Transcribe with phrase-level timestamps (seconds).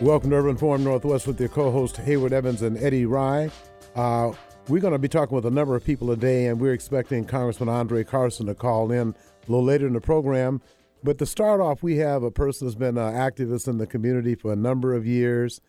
[0.00, 3.50] Welcome to Urban Forum Northwest with your co-host Hayward Evans and Eddie Rye.
[3.96, 4.30] Uh,
[4.68, 7.68] we're going to be talking with a number of people today, and we're expecting Congressman
[7.68, 10.62] Andre Carson to call in a little later in the program.
[11.02, 14.36] But to start off, we have a person who's been an activist in the community
[14.36, 15.60] for a number of years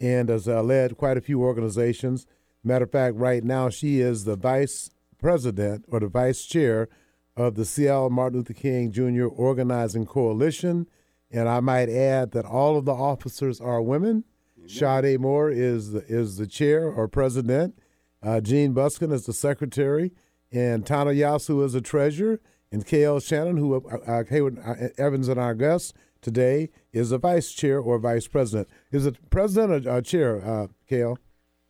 [0.00, 2.26] and has uh, led quite a few organizations.
[2.64, 4.90] Matter of fact, right now she is the vice
[5.20, 6.88] president or the vice chair
[7.36, 9.26] of the Seattle Martin Luther King Jr.
[9.26, 10.88] Organizing Coalition.
[11.30, 14.24] And I might add that all of the officers are women.
[14.66, 17.78] Sade Moore is the, is the chair or president.
[18.22, 20.12] Uh, Jean Buskin is the secretary,
[20.50, 22.40] and Tana Yasu is the treasurer,
[22.72, 23.20] and K.L.
[23.20, 27.78] Shannon, who uh, uh, Hayward uh, Evans and our guest today, is the vice chair
[27.78, 28.68] or vice president.
[28.90, 31.18] Is it president or uh, chair, uh, K.L.?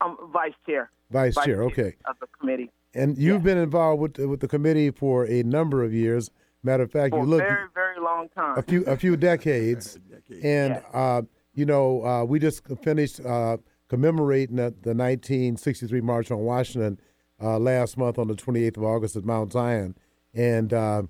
[0.01, 0.91] Um, vice chair.
[1.11, 1.97] Vice, vice chair, okay.
[2.07, 2.71] Of the committee.
[2.95, 3.55] And you've yeah.
[3.55, 6.31] been involved with with the committee for a number of years.
[6.67, 8.59] Matter of fact, for you look very very long time.
[8.59, 10.01] A few a few decades,
[10.43, 11.23] and uh,
[11.55, 16.99] you know uh, we just finished uh, commemorating the, the 1963 March on Washington
[17.41, 19.95] uh, last month on the 28th of August at Mount Zion,
[20.35, 21.03] and uh,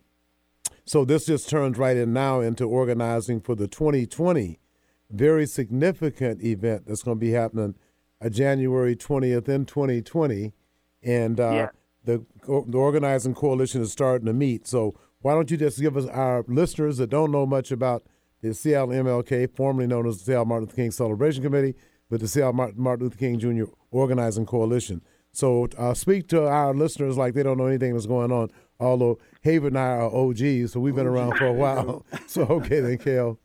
[0.84, 4.60] so this just turns right in now into organizing for the 2020
[5.08, 7.74] very significant event that's going to be happening
[8.20, 10.52] uh, January 20th in 2020,
[11.02, 11.68] and yeah.
[12.04, 14.66] the the organizing coalition is starting to meet.
[14.66, 14.94] So
[15.26, 18.04] why don't you just give us our listeners that don't know much about
[18.42, 21.74] the Seattle MLK, formerly known as the Seattle Martin Luther King Celebration Committee,
[22.08, 23.64] but the Seattle Martin Luther King Jr.
[23.90, 25.02] Organizing Coalition.
[25.32, 28.52] So uh, speak to our listeners like they don't know anything that's going on.
[28.78, 32.06] Although Hayward and I are OGs, so we've been around for a while.
[32.28, 33.36] so okay, then, Kale.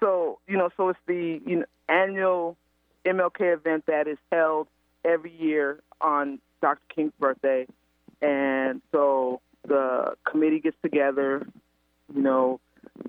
[0.00, 2.56] So you know, so it's the you know, annual
[3.04, 4.68] MLK event that is held
[5.04, 6.80] every year on Dr.
[6.94, 7.66] King's birthday,
[8.22, 11.46] and so the committee gets together,
[12.14, 12.60] you know,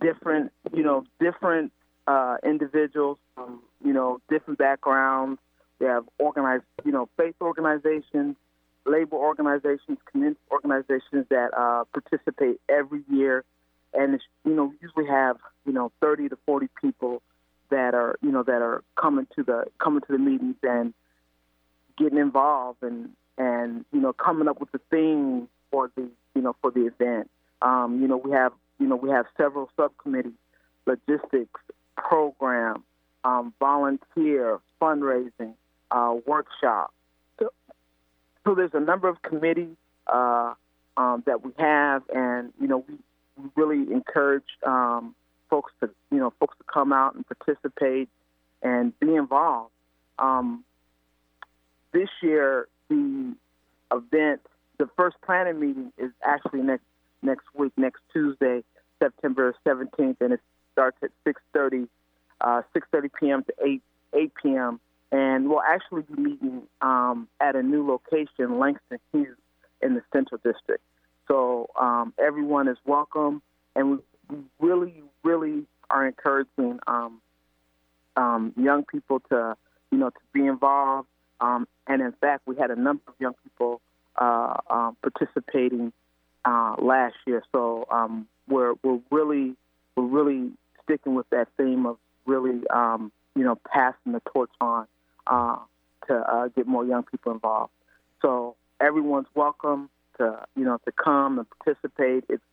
[0.01, 1.71] different, you know, different
[2.07, 5.39] uh, individuals, um, you know, different backgrounds.
[5.79, 8.35] They have organized, you know, faith organizations,
[8.85, 13.43] labor organizations, community organizations that uh, participate every year,
[13.93, 17.21] and it's, you know, usually have you know 30 to 40 people
[17.69, 20.93] that are you know that are coming to the coming to the meetings and
[21.97, 26.55] getting involved and and you know coming up with the theme for the you know
[26.61, 27.29] for the event.
[27.61, 30.31] Um, you know we have you know we have several subcommittees,
[30.85, 31.59] logistics,
[31.97, 32.83] program,
[33.25, 35.53] um, volunteer, fundraising,
[35.91, 36.93] uh, workshop.
[37.39, 37.51] So,
[38.45, 39.75] so, there's a number of committees
[40.07, 40.53] uh,
[40.95, 42.95] um, that we have, and you know we,
[43.35, 45.13] we really encourage um,
[45.49, 48.07] folks to you know folks to come out and participate
[48.61, 49.73] and be involved.
[50.19, 50.63] Um,
[51.91, 53.35] this year, the
[53.91, 54.39] event
[54.77, 56.83] the first planning meeting is actually next
[57.21, 58.63] next week, next Tuesday,
[59.01, 60.41] September 17th, and it
[60.73, 61.87] starts at 6:30
[62.41, 63.43] uh, 6:30 p.m.
[63.43, 63.81] to 8
[64.13, 64.79] 8 p.m.
[65.11, 69.37] And we'll actually be meeting um, at a new location, Langston Hughes,
[69.81, 70.83] in the Central District.
[71.27, 73.41] So um, everyone is welcome,
[73.75, 73.99] and
[74.29, 77.21] we really, really are encouraging um,
[78.17, 79.55] um, young people to,
[79.91, 81.07] you know, to be involved.
[81.39, 83.81] Um, and in fact, we had a number of young people
[84.17, 85.91] uh, um, participating
[86.45, 87.43] uh, last year.
[87.51, 89.55] So um, we're we're really
[89.95, 90.51] we're really
[90.83, 94.87] sticking with that theme of really um, you know passing the torch on
[95.27, 95.57] uh,
[96.07, 97.71] to uh, get more young people involved.
[98.21, 102.25] So everyone's welcome to you know to come and participate.
[102.29, 102.43] It's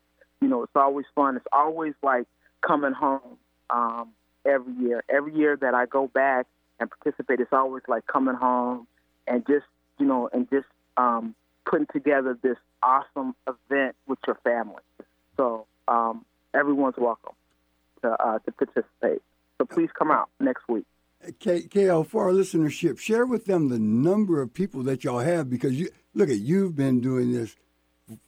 [0.41, 1.37] you know it's always fun.
[1.37, 2.27] It's always like
[2.61, 3.39] coming home
[3.71, 4.11] um,
[4.45, 5.05] every year.
[5.09, 6.47] Every year that I go back
[6.81, 8.87] and participate, it's always like coming home
[9.27, 9.67] and just
[9.99, 11.35] you know and just um,
[11.65, 14.83] putting together this awesome event with your family.
[15.37, 16.25] So um,
[16.55, 17.35] everyone's welcome
[18.03, 19.23] to uh, to participate.
[19.59, 20.85] So please come out next week.
[21.39, 25.49] K- KL, for our listenership, share with them the number of people that y'all have
[25.49, 27.55] because you look at you've been doing this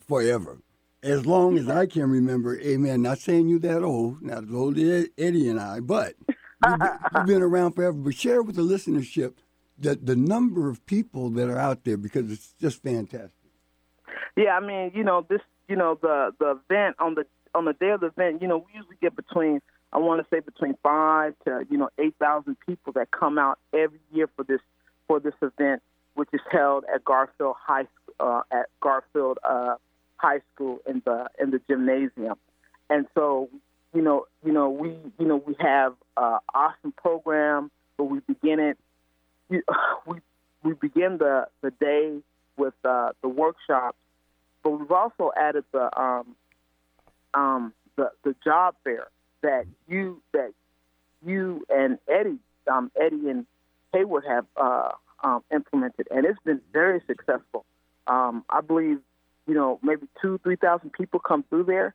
[0.06, 0.58] forever,
[1.02, 2.60] as long as I can remember.
[2.60, 3.02] Amen.
[3.02, 6.98] Not saying you that old, not as old as Eddie and I, but you've been,
[7.16, 7.94] you've been around forever.
[7.94, 9.34] But share with the listenership
[9.78, 13.32] the the number of people that are out there because it's just fantastic.
[14.36, 17.72] Yeah, I mean, you know, this, you know, the the event on the on the
[17.72, 19.60] day of the event, you know, we usually get between
[19.92, 23.58] I want to say between five to you know eight thousand people that come out
[23.72, 24.60] every year for this
[25.06, 25.82] for this event,
[26.14, 27.86] which is held at Garfield High
[28.18, 29.76] uh, at Garfield uh,
[30.16, 32.36] High School in the in the gymnasium,
[32.90, 33.48] and so
[33.94, 38.58] you know you know we you know we have an awesome program, but we begin
[38.58, 38.78] it
[40.06, 40.18] we
[40.62, 42.18] we begin the the day
[42.56, 43.98] with uh, the workshops,
[44.64, 46.34] but we've also added the um,
[47.34, 49.06] um, the the job fair
[49.42, 50.52] that you that
[51.24, 52.38] you and Eddie
[52.70, 53.46] um, Eddie and
[53.92, 54.88] Hayward have uh,
[55.22, 57.64] um, implemented, and it's been very successful.
[58.06, 58.98] Um, I believe,
[59.46, 61.94] you know, maybe two, three thousand people come through there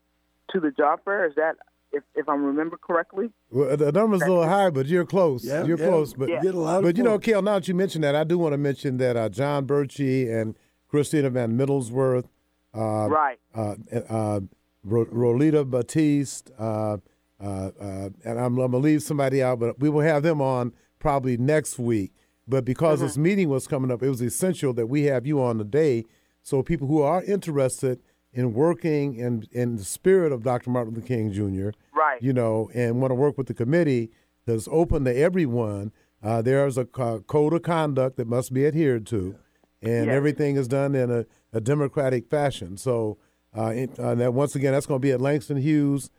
[0.52, 1.28] to the job fair.
[1.28, 1.56] Is that
[1.92, 3.32] if, if I remember correctly?
[3.50, 5.44] Well, the number's a little high, but you're close.
[5.44, 5.88] Yeah, you're yeah.
[5.88, 6.14] close.
[6.14, 6.42] But Yeah.
[6.42, 7.26] Get a lot but you know, folks.
[7.26, 10.32] K.L., now that you mentioned that, I do want to mention that uh, John Birchie
[10.32, 10.56] and
[10.88, 12.26] Christina Van Middlesworth,
[12.74, 13.38] right.
[13.56, 13.76] uh,
[14.10, 14.40] uh,
[14.86, 16.98] Rolita Batiste, uh,
[17.42, 20.42] uh, uh, and I'm, I'm going to leave somebody out, but we will have them
[20.42, 22.12] on probably next week.
[22.48, 25.58] But because this meeting was coming up, it was essential that we have you on
[25.60, 26.06] today
[26.42, 28.00] so people who are interested
[28.34, 30.70] in working in, in the spirit of Dr.
[30.70, 32.22] Martin Luther King Jr., Right.
[32.24, 34.10] you know, and want to work with the committee
[34.46, 35.92] that's open to everyone.
[36.24, 39.36] Uh, there's a co- code of conduct that must be adhered to,
[39.82, 40.16] and Yes.
[40.16, 42.78] everything is done in a, a democratic fashion.
[42.78, 43.18] So,
[43.58, 46.10] uh, it, uh, that once again, that's going to be at Langston Hughes.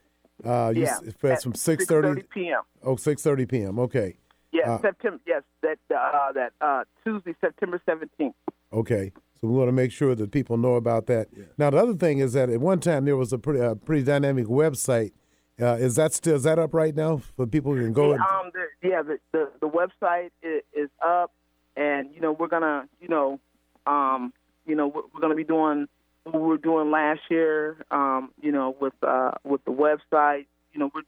[0.45, 0.95] Uh, you yeah.
[0.95, 2.23] s- that's At from six thirty.
[2.33, 2.63] p.m.
[2.83, 3.79] Oh, 6:30 p.m.
[3.79, 4.17] Okay,
[4.53, 5.21] Yes, Uh, September.
[5.27, 8.35] Yes, that uh, that uh, Tuesday, September seventeenth.
[8.73, 9.13] okay.
[9.41, 11.29] So we want to make sure that people know about that.
[11.57, 14.03] Now, the other thing is that at one time there was a pretty, uh, pretty
[14.03, 15.13] dynamic website.
[15.59, 18.13] Uh, is that still is that up right now for people who can go?
[18.13, 21.33] and, um, the, yeah, the, the the website is, is up,
[21.75, 23.41] and you know we're gonna, you know,
[23.87, 24.31] um,
[24.67, 25.89] you know we're, we're gonna be doing
[26.25, 30.47] what we were doing last year, um, you know, with uh, with the website.
[30.73, 31.03] You know, we're,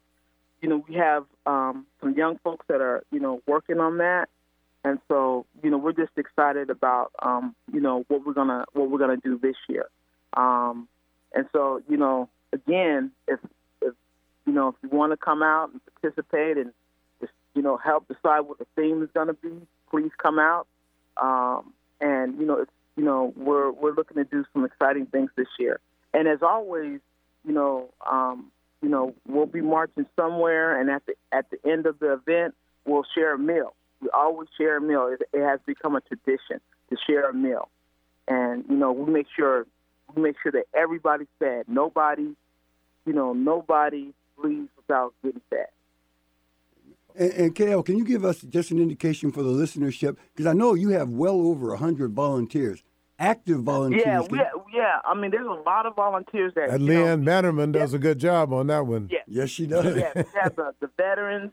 [0.61, 4.29] you know, we have um, some young folks that are, you know, working on that,
[4.85, 8.91] and so you know we're just excited about, um, you know, what we're gonna what
[8.91, 9.89] we're gonna do this year,
[10.35, 10.89] um,
[11.35, 13.41] and so you know, again, if
[13.81, 13.95] if
[14.47, 16.73] you know if you want to come out and participate and
[17.21, 19.53] just you know help decide what the theme is going to be,
[19.91, 20.67] please come out.
[21.23, 25.31] Um, and you know, it's you know we're we're looking to do some exciting things
[25.37, 25.81] this year.
[26.15, 27.01] And as always,
[27.45, 28.51] you know, um,
[28.83, 32.55] you know we'll be marching somewhere, and at the at the end of the event,
[32.85, 33.75] we'll share a meal.
[34.01, 35.09] We always share a meal.
[35.13, 36.61] It, it has become a tradition
[36.91, 37.69] to share a meal,
[38.29, 39.67] and you know we make sure
[40.15, 41.65] we make sure that everybody's fed.
[41.69, 42.35] Nobody,
[43.07, 44.13] you know, nobody
[44.43, 45.69] leaves without getting fed.
[47.17, 50.17] And, and KL, can you give us just an indication for the listenership?
[50.35, 52.83] Because I know you have well over 100 volunteers,
[53.19, 54.05] active volunteers.
[54.07, 54.39] Yeah, Can- we,
[54.75, 54.99] yeah.
[55.05, 56.71] I mean, there's a lot of volunteers that.
[56.71, 59.09] And you know, Leanne Bannerman does a good job on that one.
[59.11, 59.19] Yeah.
[59.27, 59.97] Yes, she does.
[59.97, 61.53] yeah, we have the, the veterans.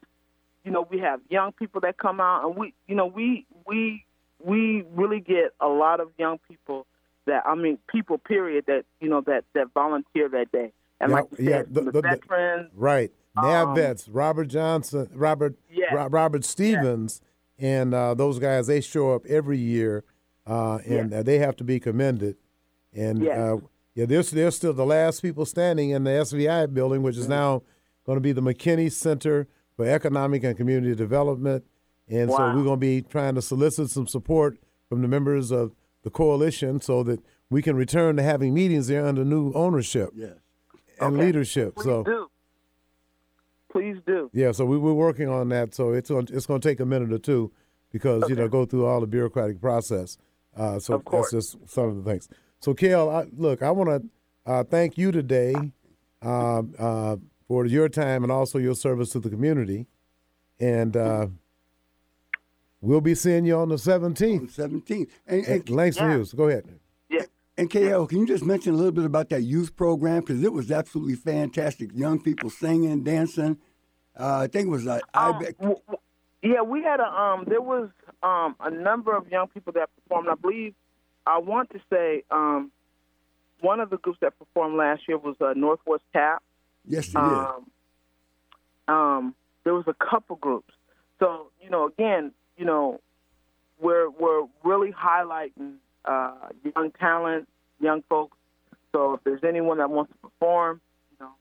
[0.64, 4.04] You know, we have young people that come out, and we, you know, we we
[4.44, 6.86] we really get a lot of young people
[7.26, 10.72] that I mean, people period that you know that that volunteer that day.
[11.02, 12.72] And Yeah, like you said, the- the, the- the- veterans.
[12.76, 13.12] Right.
[13.42, 15.94] NAV Um, vets, Robert Johnson, Robert Yeah.
[15.94, 17.22] Ro- Robert Stevens,
[17.58, 20.04] and uh, those guys, they show up every year,
[20.48, 22.38] uh, and uh, they have to be commended.
[22.94, 23.38] And Yes.
[23.38, 23.58] uh,
[23.96, 27.32] yeah, they're, they're still the last people standing in the SVI building, which is Mm-hmm.
[27.34, 27.62] now
[28.06, 31.64] going to be the McKinney Center for Economic and Community Development.
[32.08, 34.58] And so we're going to be trying to solicit some support
[34.88, 37.20] from the members of the coalition so that
[37.52, 40.32] we can return to having meetings there under new ownership yes.
[41.00, 41.26] and Okay.
[41.26, 41.76] leadership.
[41.76, 42.28] Please so do.
[43.72, 44.30] Please do.
[44.34, 45.76] yeah, so we, we're working on that.
[45.76, 47.52] So it's going it's going to take a minute or two
[47.92, 50.18] because you know go through all the bureaucratic process.
[50.58, 51.32] Uh, so Of course.
[51.32, 52.28] that's just some of the things.
[52.60, 53.90] So K.L., I, look, I want
[54.46, 55.54] to uh, thank you today
[56.22, 57.16] um, uh,
[57.48, 59.86] for your time and also your service to the community,
[60.60, 61.28] and uh,
[62.82, 65.10] we'll be seeing you on the On seventeenth the 17th.
[65.28, 66.16] And, at and, Langston Yeah.
[66.18, 66.34] Hughes.
[66.34, 66.66] Go ahead.
[67.60, 70.22] And KL, can you just mention a little bit about that youth program?
[70.22, 71.90] Because it was absolutely fantastic.
[71.94, 73.58] Young people singing, dancing.
[74.18, 75.76] Uh, I think it was uh, I Um,
[76.42, 77.44] yeah, we had a um.
[77.50, 77.90] There was
[78.24, 80.30] um a number of young people that performed.
[80.30, 80.74] I believe
[81.28, 82.72] I want to say um
[83.60, 86.42] one of the groups that performed last year was uh, Northwest Tap.
[86.88, 87.16] Yes, it is.
[87.18, 87.66] Um,
[88.88, 89.36] um,
[89.66, 90.74] there was a couple groups.
[91.20, 93.02] So you know, again, you know,
[93.82, 95.76] we're we're really highlighting
[96.06, 96.34] uh,
[96.76, 97.48] young talent,
[97.80, 98.38] young folks.
[98.92, 101.32] So if there's anyone that wants to perform, you know,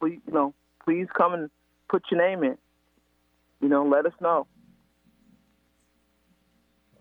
[0.00, 0.54] please, you know,
[0.84, 1.50] please come and
[1.88, 2.56] put your name in.
[3.60, 4.46] You know, let us know.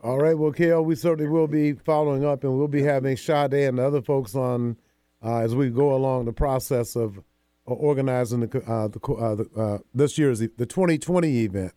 [0.03, 3.53] All right, well, K.L., we certainly will be following up, and we'll be having Sade
[3.53, 4.75] and the other folks on
[5.24, 7.20] uh, as we go along the process of
[7.65, 11.74] organizing the, uh, the, uh, the uh, this year's the 2020 event,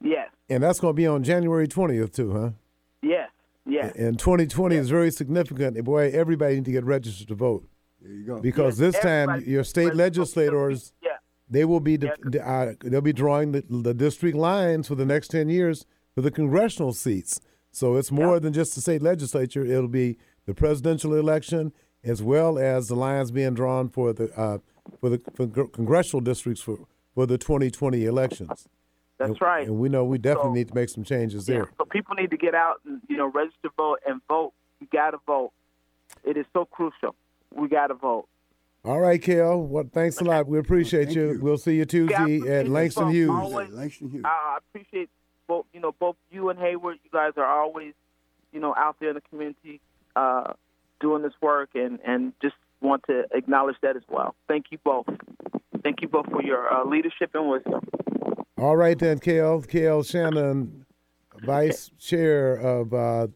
[0.00, 2.50] Yes, and that's going to be on January 20th too, huh?
[3.02, 3.30] yes,
[3.66, 3.94] yes.
[3.96, 5.82] And 2020 is very significant.
[5.84, 7.66] Boy, everybody need to get registered to vote.
[8.00, 8.40] There you go.
[8.40, 11.16] because Yes, this time your state legislators Yeah,
[11.48, 15.06] they will be de- de- uh, they'll be drawing the, the district lines for the
[15.06, 17.40] next 10 years for the congressional seats.
[17.72, 19.64] So it's more than just the state legislature.
[19.64, 21.72] It'll be the presidential election
[22.04, 24.58] as well as the lines being drawn for the uh,
[25.00, 26.78] for the for congressional districts for,
[27.14, 28.68] for the 2020 elections
[29.18, 29.66] That's and, right.
[29.66, 31.70] And we know we definitely So- need to make some changes Yeah, there.
[31.78, 34.52] so people need to get out and you know register, vote, and vote.
[34.80, 35.52] You got to vote.
[36.24, 37.14] It is so crucial.
[37.54, 38.28] We got to vote.
[38.84, 39.62] All right, Kel.
[39.62, 40.46] Well, thanks a lot.
[40.46, 41.32] We appreciate Thank you.
[41.32, 41.40] you.
[41.40, 43.30] We'll see you Yeah, I Tuesday appreciate at Langston Hughes.
[43.30, 44.22] always- Langston Hughes.
[44.24, 45.10] I I appreciate
[45.48, 46.98] both you know both you and Hayward.
[47.02, 47.94] You guys are always
[48.52, 49.80] you know out there in the community
[50.14, 50.52] uh,
[51.00, 54.34] doing this work, and and just want to acknowledge that as well.
[54.46, 55.06] Thank you both.
[55.82, 57.80] Thank you both for your uh, leadership and wisdom.
[58.58, 59.60] All right, then, Kel.
[59.60, 60.86] Kel Shannon,
[61.44, 63.26] Vice Chair of uh,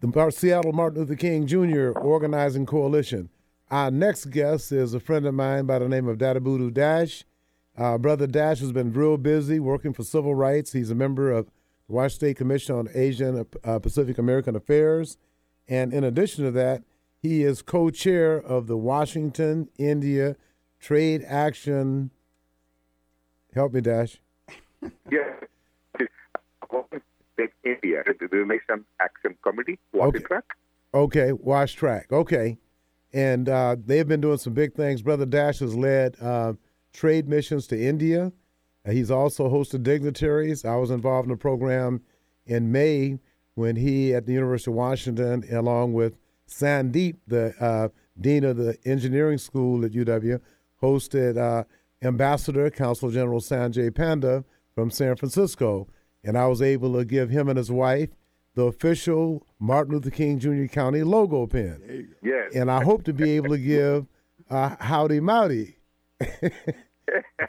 [0.00, 1.90] the Seattle Martin Luther King Jr.
[1.90, 3.28] Organizing Coalition.
[3.68, 7.24] Our next guest is a friend of mine by the name of Debadutta Dash.
[7.76, 10.72] Uh, Brother Dash has been real busy working for civil rights.
[10.72, 11.46] He's a member of
[11.88, 15.16] the Washington State Commission on Asian uh, Pacific American Affairs.
[15.66, 16.84] And in addition to that,
[17.20, 20.36] he is co chair of the Washington India
[20.78, 22.12] Trade Action.
[23.56, 24.18] Help me, Dash.
[27.38, 30.24] Take India, the Nation Action Committee, Water Okay.
[30.24, 30.44] Track.
[30.94, 32.12] Okay, Wash Track.
[32.12, 32.56] Okay.
[33.12, 35.02] And uh, they've been doing some big things.
[35.02, 36.54] Brother Dash has led uh,
[36.92, 38.32] trade missions to India.
[38.86, 40.64] Uh, he's also hosted dignitaries.
[40.64, 42.02] I was involved in a program
[42.46, 43.18] in May
[43.54, 46.16] when he, at the University of Washington, along with
[46.48, 47.88] Sandeep, the uh,
[48.20, 50.40] dean of the engineering school at UW,
[50.82, 51.64] hosted uh,
[52.02, 55.88] Ambassador Consul General Sanjay Panda from San Francisco.
[56.22, 58.10] And I was able to give him and his wife
[58.54, 60.64] the official Martin Luther King Jr.
[60.64, 62.08] County logo pin.
[62.22, 62.52] Yes.
[62.54, 64.06] And I hope to be able to give
[64.50, 65.76] uh, Howdy Modi.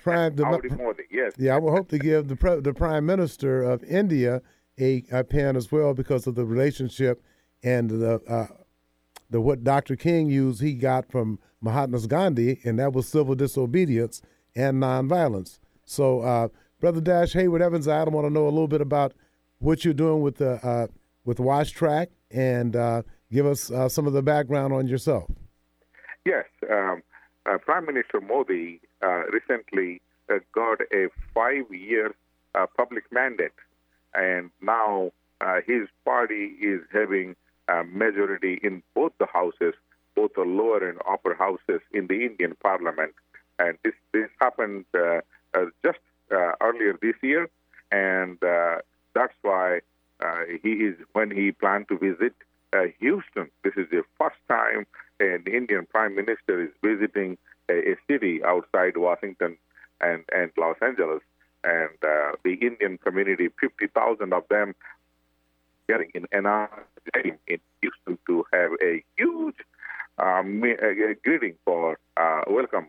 [0.02, 1.34] Prime, the, Howdy Modi, yes.
[1.38, 4.42] yeah, I will hope to give the pre- the Prime Minister of India
[4.80, 7.24] a, a pen as well because of the relationship
[7.64, 8.48] and the uh,
[9.30, 9.96] the what Dr.
[9.96, 14.22] King used he got from Mahatma Gandhi, and that was civil disobedience
[14.58, 15.60] and nonviolence.
[15.86, 16.48] So, uh,
[16.82, 19.14] Brother Dash Hayward Evans, I want to know a little bit about
[19.60, 20.88] what you're doing with the uh,
[21.26, 25.30] with Wash Track and uh, give us uh, some of the background on yourself.
[26.26, 26.46] Yes.
[26.70, 27.04] Um,
[27.46, 30.02] uh, Prime Minister Modi uh, recently
[30.54, 32.14] got a five year
[32.54, 33.52] uh, public mandate,
[34.14, 35.12] and now
[35.66, 37.36] his party is having
[37.70, 39.74] a majority in both the houses,
[40.16, 43.14] both the lower and upper houses in the Indian parliament.
[43.60, 45.22] And this, this happened uh,
[45.54, 46.00] uh, just
[46.32, 47.50] uh, earlier this year,
[47.92, 48.38] and
[49.14, 49.82] that's why
[50.62, 52.34] he is when he planned to visit
[53.00, 53.50] Houston.
[53.64, 54.86] This is the first time
[55.20, 57.38] an Indian prime minister is visiting
[57.70, 59.58] a, a city outside Washington
[60.02, 61.22] and, and Los Angeles.
[61.64, 64.76] And uh, the Indian community, 50,000 of them,
[65.88, 66.70] getting in NR
[67.24, 69.56] in Houston to have a huge
[71.24, 72.88] greeting for uh, welcome,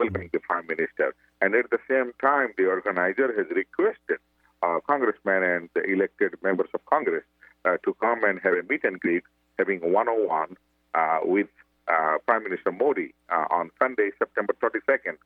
[0.00, 1.14] welcoming the prime minister.
[1.40, 4.18] And at the same time, the organizer has requested
[4.62, 7.24] uh, congressmen and the elected members of Congress
[7.64, 9.22] uh, to come and have a meet and greet,
[9.58, 10.56] having one-on-one
[10.94, 11.48] uh, with
[11.88, 15.16] uh, Prime Minister Modi uh, on Sunday, September 22nd,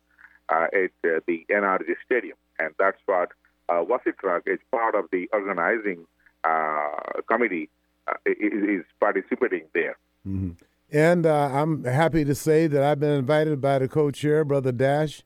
[0.50, 0.90] uh, at
[1.26, 3.30] the NRG Stadium, and that's what
[3.68, 6.06] uh, Wasitrak is part of the organizing
[7.26, 7.70] committee
[8.26, 9.96] is, is participating there.
[10.94, 15.22] And uh, I'm happy to say that I've been invited by the co-chair, Brother Dash,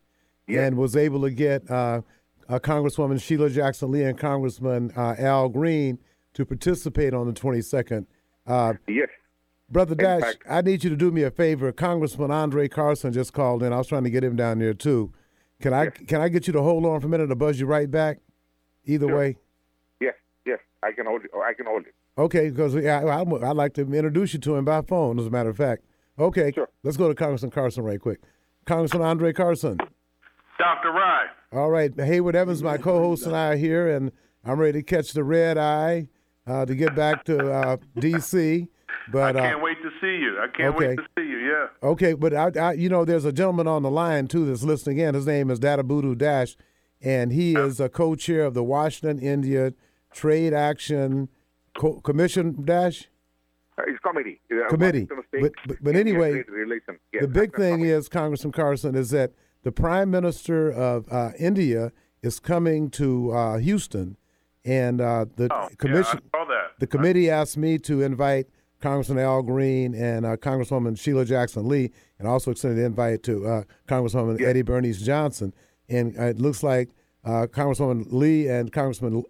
[0.46, 0.66] Yes.
[0.66, 2.00] and was able to get uh,
[2.48, 5.98] uh, Congresswoman Sheila Jackson Lee and Congressman uh, Al Green
[6.32, 8.06] to participate on the 22nd.
[8.46, 9.10] Uh, Yes,
[9.70, 11.70] Brother Dash, fact- I need you to do me a favor.
[11.70, 13.74] Congressman Andre Carson just called in.
[13.74, 15.12] I was trying to get him down there too.
[15.60, 17.66] Can I can I get you to hold on for a minute to buzz you
[17.66, 18.20] right back?
[18.86, 19.18] Either Sure.
[19.18, 19.36] way.
[20.00, 20.14] yes,
[20.46, 20.60] yes.
[20.82, 21.30] I can hold it.
[21.34, 21.94] I can hold it.
[22.18, 25.30] Okay, because yeah, I, I'd like to introduce you to him by phone, as a
[25.30, 25.84] matter of fact.
[26.18, 26.68] Okay, Sure.
[26.82, 28.20] let's go to Congressman Carson right quick.
[28.66, 29.78] Congressman Andre Carson.
[30.58, 30.90] Dr.
[30.90, 31.26] Rye.
[31.52, 34.10] All right, Hayward Evans, my co-host, and I are here, and
[34.44, 36.08] I'm ready to catch the red eye
[36.44, 38.66] uh, to get back to uh, D.C.
[39.12, 40.38] But I uh, can't wait to see you.
[40.40, 40.88] I can't okay.
[40.88, 41.38] wait to see you.
[41.38, 41.66] Yeah.
[41.82, 44.98] Okay, but I, I, you know, there's a gentleman on the line too that's listening
[44.98, 45.14] in.
[45.14, 46.56] His name is Debadutta Dash,
[47.00, 49.72] and he is a co-chair of the Washington India
[50.12, 51.28] Trade Action
[51.78, 52.64] Co- Commission.
[52.64, 53.08] Dash.
[53.78, 54.40] Uh, it's committee.
[54.52, 55.06] Uh, Committee.
[55.40, 56.36] But- but- but anyway,
[57.12, 57.90] Yes, the big thing committee.
[57.92, 59.32] is, Congressman Carson, is that
[59.62, 61.92] the Prime Minister of uh, India
[62.22, 64.16] is coming to uh, Houston,
[64.64, 66.18] and uh, the Oh, commission.
[66.24, 66.70] yeah, I saw that.
[66.80, 68.48] The committee asked me to invite
[68.80, 73.46] Congressman Al Green and uh, Congresswoman Sheila Jackson Lee, and also extended an invite to
[73.46, 75.54] uh, Congresswoman Eddie Bernice Johnson.
[75.88, 76.90] And it looks like
[77.24, 79.22] uh, Congresswoman Lee and Congressman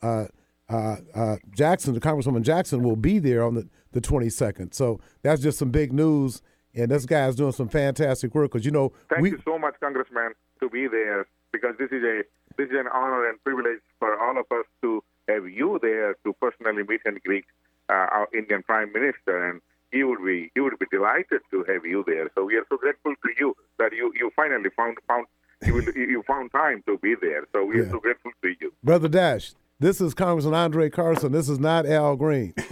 [0.69, 4.75] uh, uh, Jackson, Congresswoman Jackson, will be there on the, the 22nd.
[4.75, 6.43] So that's just some big news.
[6.75, 9.75] And this guy's doing some fantastic work because, you know, Thank we, you so much,
[9.81, 12.23] Congressman, to be there because this is a
[12.57, 16.33] this is an honor and privilege for all of us to have you there to
[16.41, 17.45] personally meet and greet
[17.89, 19.61] uh, our Indian Prime Minister, and
[19.93, 22.29] he would be he would be delighted to have you there.
[22.35, 25.27] So we are so grateful to you that you, you finally found found
[25.65, 27.47] you, you found time to be there.
[27.53, 27.83] So we Yeah.
[27.85, 28.73] are so grateful to you.
[28.85, 31.33] Brother Dash, this is Congressman Andre Carson.
[31.33, 32.53] This is not Al Green.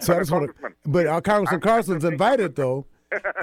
[0.00, 2.86] so I just want to, but uh, Congressman Carson's invited though.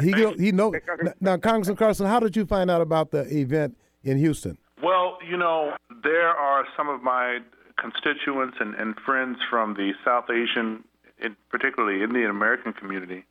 [0.01, 0.73] He he know
[1.19, 1.37] now.
[1.37, 4.57] Congressman Carson, how did you find out about the event in Houston?
[4.81, 7.39] Well, you know, there are some of my
[7.77, 10.83] constituents and, and friends from the South Asian,
[11.19, 13.25] in particularly Indian American community,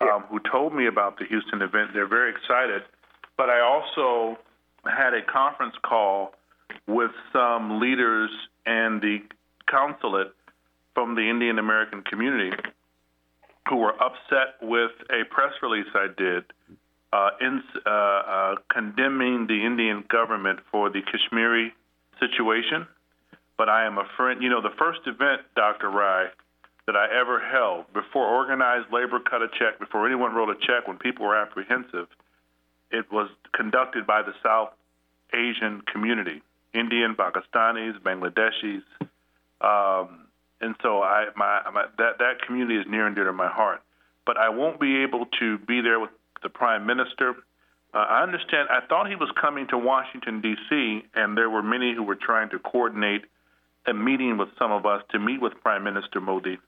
[0.00, 1.90] um, who told me about the Houston event.
[1.94, 2.82] They're very excited.
[3.36, 4.38] But I also
[4.84, 6.34] had a conference call
[6.86, 8.30] with some leaders
[8.66, 9.18] and the
[9.66, 10.32] consulate
[10.94, 12.56] from the Indian American community
[13.68, 16.44] who were upset with a press release I did
[17.12, 21.72] uh, in, uh, uh, condemning the Indian government for the Kashmiri
[22.18, 22.86] situation.
[23.56, 24.42] But I am a friend.
[24.42, 25.90] You know, the first event, Dr.
[25.90, 26.28] Rye,
[26.86, 30.88] that I ever held before organized labor cut a check, before anyone wrote a check,
[30.88, 32.08] when people were apprehensive,
[32.90, 34.70] it was conducted by the South
[35.32, 36.42] Asian community
[36.74, 38.82] Indian, Pakistanis, Bangladeshis.
[39.60, 40.26] Um,
[40.60, 43.82] and so I, my, my, that, that community is near and dear to my heart.
[44.24, 46.10] But I won't be able to be there with
[46.42, 47.34] the prime minister.
[47.92, 48.68] Uh, I understand.
[48.70, 52.48] I thought he was coming to Washington D.C., and there were many who were trying
[52.50, 53.22] to coordinate
[53.86, 56.58] a meeting with some of us to meet with Prime Minister Modi.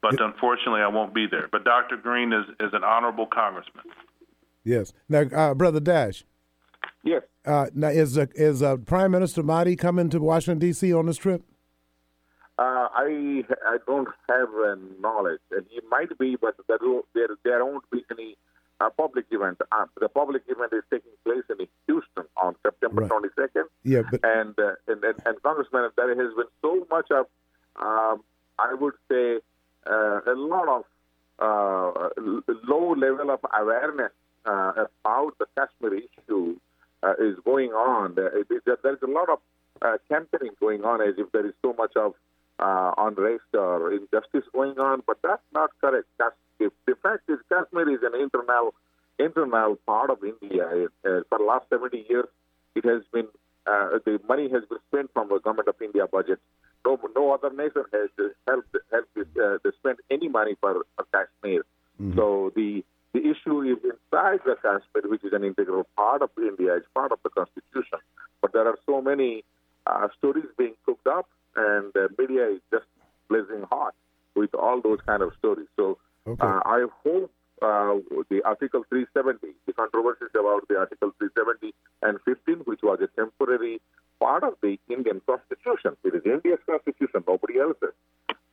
[0.00, 1.48] But unfortunately, I won't be there.
[1.50, 1.96] But Dr.
[1.96, 3.84] Green is, is an honorable congressman.
[4.62, 4.92] Yes.
[5.08, 6.24] Now, uh, Brother Dash,
[7.02, 7.22] Yes.
[7.44, 10.92] uh, now is uh, is uh, Prime Minister Modi coming to Washington D.C.
[10.94, 11.42] on this trip?
[12.58, 16.78] Uh, I I don't have uh, knowledge, and he might be, but there
[17.14, 18.36] there there won't be any
[18.80, 19.58] uh, public event.
[19.72, 23.10] Uh, the public event is taking place in Houston on September Right.
[23.10, 27.26] 22nd, Yeah, but and, uh, and and and Congressman, there has been so much of,
[27.76, 28.22] um,
[28.58, 29.40] I would say,
[29.86, 30.84] uh, a lot of
[31.40, 34.12] uh, l- low level of awareness
[34.46, 34.72] uh,
[35.04, 36.56] about the Kashmir issue
[37.04, 38.14] uh, is going on.
[38.14, 38.48] There, it-
[38.84, 39.38] there's a lot of
[39.82, 42.14] uh, campaigning going on as if there is so much of
[42.58, 46.06] uh, unrest or injustice going on, but that's not correct.
[46.20, 48.74] Kas- if the fact is, Kashmir is an internal
[49.18, 50.64] internal part of India.
[51.04, 52.26] Uh, for the last 70 years,
[52.74, 53.26] it has been
[53.66, 56.38] uh, the money has been spent from the government of India budget.
[56.86, 58.10] No, no other nation has
[58.46, 61.62] helped helped uh, to spend any money for, for Kashmir.
[62.16, 62.84] So the
[63.14, 66.74] the issue is inside the Kashmir, which is an integral part of India.
[66.74, 68.00] It's part of the constitution.
[68.42, 69.44] But there are so many
[69.86, 72.86] uh, stories being cooked up, and the media is just
[73.28, 73.94] blazing hot
[74.34, 75.68] with all those kind of stories.
[75.76, 76.46] So Okay.
[76.46, 78.00] uh, I hope uh,
[78.30, 83.80] the Article 370, the controversies about the Article 370 and 15, which was a temporary
[84.18, 85.96] part of the Indian Constitution.
[86.02, 87.92] It is India's Constitution, nobody else's.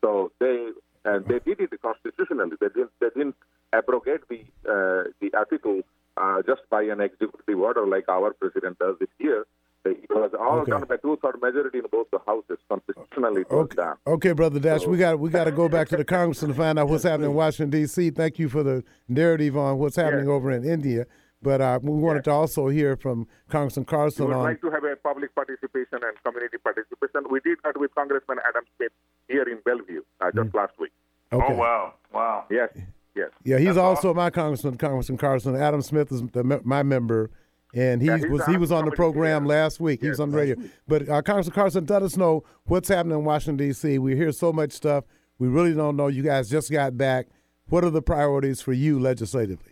[0.01, 0.71] So they
[1.05, 2.55] and they did it constitutionally.
[2.59, 3.35] They didn't they didn't
[3.73, 5.81] abrogate the uh, the article
[6.17, 9.45] uh, just by an executive order like our president does this year.
[9.83, 10.69] It was all Okay.
[10.71, 12.59] done by two-third majority in both the houses.
[12.69, 13.97] Constitutionally, Okay, done.
[14.05, 16.77] okay, brother Dash, we got we got to go back to the congressman to find
[16.77, 18.11] out what's happening in Washington D.C.
[18.11, 21.07] Thank you for the narrative on what's happening over in India,
[21.41, 24.25] but uh, we wanted to also hear from Congressman Carson.
[24.25, 24.43] We would on.
[24.43, 27.23] like to have a public participation and community participation.
[27.29, 28.91] We did that with Congressman Adam Smith
[29.27, 30.91] here in Bellevue uh, just last week.
[31.33, 31.45] Okay.
[31.53, 31.93] Oh, wow.
[32.13, 32.45] Wow.
[32.51, 32.69] Yes,
[33.15, 33.29] yes.
[33.43, 35.55] Yeah, he's That's also my congressman, Congressman Carson.
[35.55, 37.31] Adam Smith is the, my member,
[37.73, 40.01] and he Yeah, was he was on the program last week.
[40.01, 40.55] he was on the radio.
[40.87, 43.97] But uh, Congressman Carson, let us know what's happening in Washington D.C.
[43.99, 45.05] We hear so much stuff.
[45.39, 46.07] We really don't know.
[46.07, 47.27] You guys just got back.
[47.67, 49.70] What are the priorities for you legislatively?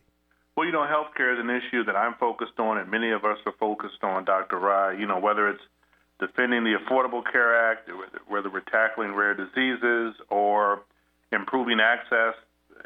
[0.59, 3.37] Well, you know, healthcare is an issue that I'm focused on, and many of us
[3.45, 4.59] are focused on, Dr.
[4.59, 4.91] Rye.
[4.91, 5.63] You know, whether it's
[6.19, 7.89] defending the Affordable Care Act,
[8.27, 10.81] whether- we're tackling rare diseases or
[11.31, 12.35] improving access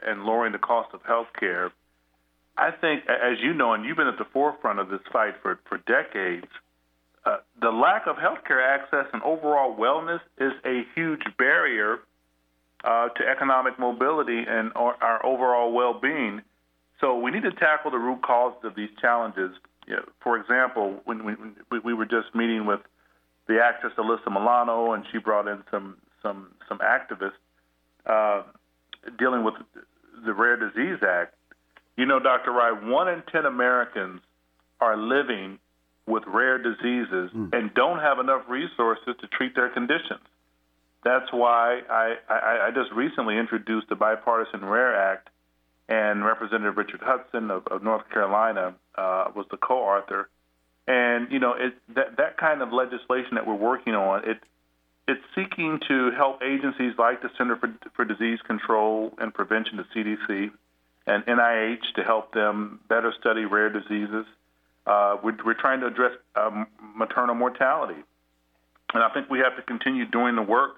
[0.04, 1.72] and lowering the cost of healthcare.
[2.56, 5.56] I think, as you know, and you've been at the forefront of this fight for,
[5.66, 6.46] for decades,
[7.26, 12.02] uh, the lack of healthcare access and overall wellness is a huge barrier
[12.84, 16.44] uh, to economic mobility and our, our overall well-being.
[17.04, 19.52] So we need to tackle the root causes of these challenges.
[19.86, 21.34] You know, for example, when we,
[21.70, 22.80] we, we were just meeting with
[23.50, 27.34] the actress Alyssa Milano, and she brought in some some some activists
[28.06, 28.44] uh,
[29.20, 29.56] dealing with
[30.26, 31.36] the Rare Disease Act.
[31.98, 32.54] You know, Dr.
[32.54, 34.22] Rye, one in ten Americans
[34.80, 35.60] are living
[36.08, 40.20] with rare diseases and don't have enough resources to treat their conditions.
[41.04, 45.30] That's why I, I, I just recently introduced the Bipartisan Rare Act,
[45.93, 50.29] and Representative Richard Hudson of, of North Carolina uh, was the co-author.
[50.88, 54.38] And you know, it, that that kind of legislation that we're working on, it
[55.08, 59.86] it's seeking to help agencies like the Center for, for Disease Control and Prevention, the
[59.93, 60.49] CDC,
[61.06, 64.25] and NIH to help them better study rare diseases.
[64.88, 68.01] Uh, we're, we're, trying to address um, maternal mortality.
[68.93, 70.75] And I think we have to continue doing the work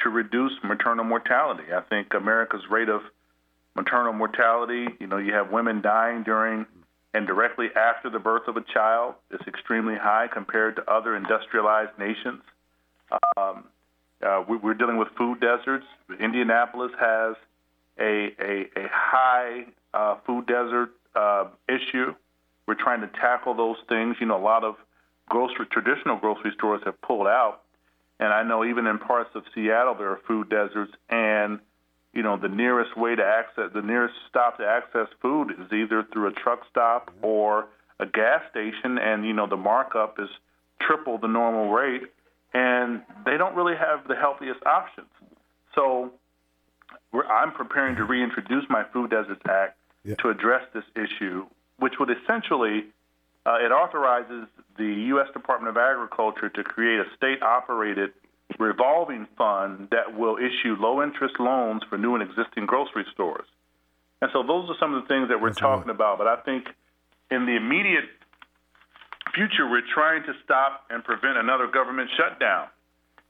[0.00, 1.64] to reduce maternal mortality.
[1.74, 3.02] I think America's rate of
[3.74, 6.66] maternal mortality, you know, you have women dying during
[7.14, 11.98] and directly after the birth of a child is extremely high compared to other industrialized
[11.98, 12.42] nations.
[13.36, 13.64] Um,
[14.22, 15.84] uh, we, are dealing with food deserts.
[16.20, 17.36] Indianapolis has
[17.98, 22.14] a, a, a high uh, food desert uh, issue.
[22.66, 24.16] We're trying to tackle those things.
[24.20, 24.76] You know, a lot of
[25.28, 27.62] grocery, traditional grocery stores have pulled out,
[28.20, 30.92] and I know even in parts of Seattle there are food deserts.
[31.10, 31.58] And
[32.12, 36.06] you know, the nearest way to access, the nearest stop to access food is either
[36.12, 37.66] through a truck stop or
[37.98, 40.28] a gas station, and you know, the markup is
[40.80, 42.02] triple the normal rate
[42.54, 45.08] and they don't really have the healthiest options.
[45.74, 46.12] So
[47.14, 50.16] I'm preparing to reintroduce my Food Deserts Act yeah.
[50.16, 51.46] to address this issue,
[51.78, 52.84] which would essentially
[53.46, 54.46] uh, it authorizes
[54.76, 55.28] the U.S.
[55.32, 58.12] Department of Agriculture to create a state-operated
[58.58, 63.46] revolving fund that will issue low-interest loans for new and existing grocery stores.
[64.20, 65.96] And so those are some of the things that we're That's talking right.
[65.96, 66.18] about.
[66.18, 66.66] But I think
[67.30, 68.08] in the immediate
[69.34, 72.68] future, we're trying to stop and prevent another government shutdown.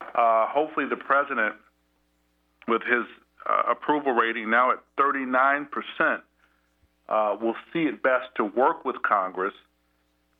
[0.00, 1.54] Uh, hopefully, the president,
[2.68, 3.06] with his
[3.48, 5.66] uh, approval rating now at 39%,
[7.08, 9.54] uh, will see it best to work with Congress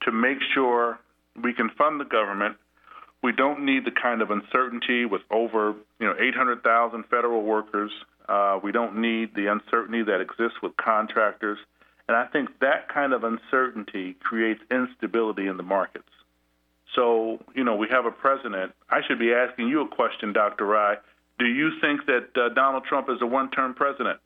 [0.03, 0.99] to make sure
[1.43, 2.57] we can fund the government.
[3.23, 7.93] We don't need the kind of uncertainty with over you know 800,000 federal workers.
[8.29, 11.59] Uh, we don't need the uncertainty that exists with contractors.
[12.09, 16.09] And I think that kind of uncertainty creates instability in the markets.
[16.95, 18.73] So, you know, we have a president.
[18.91, 20.67] I should be asking you a question, Dr.
[20.67, 20.97] Rye.
[21.39, 24.21] Do you think that uh, Donald Trump is a one term president?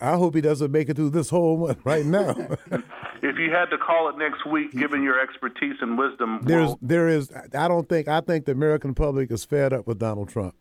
[0.00, 2.30] I hope he doesn't make it through this whole one right now.
[2.70, 6.78] if you had to call it next week, given your expertise and wisdom, there's well,
[6.80, 7.30] there is.
[7.54, 8.08] I don't think.
[8.08, 10.54] I think the American public is fed up with Donald Trump.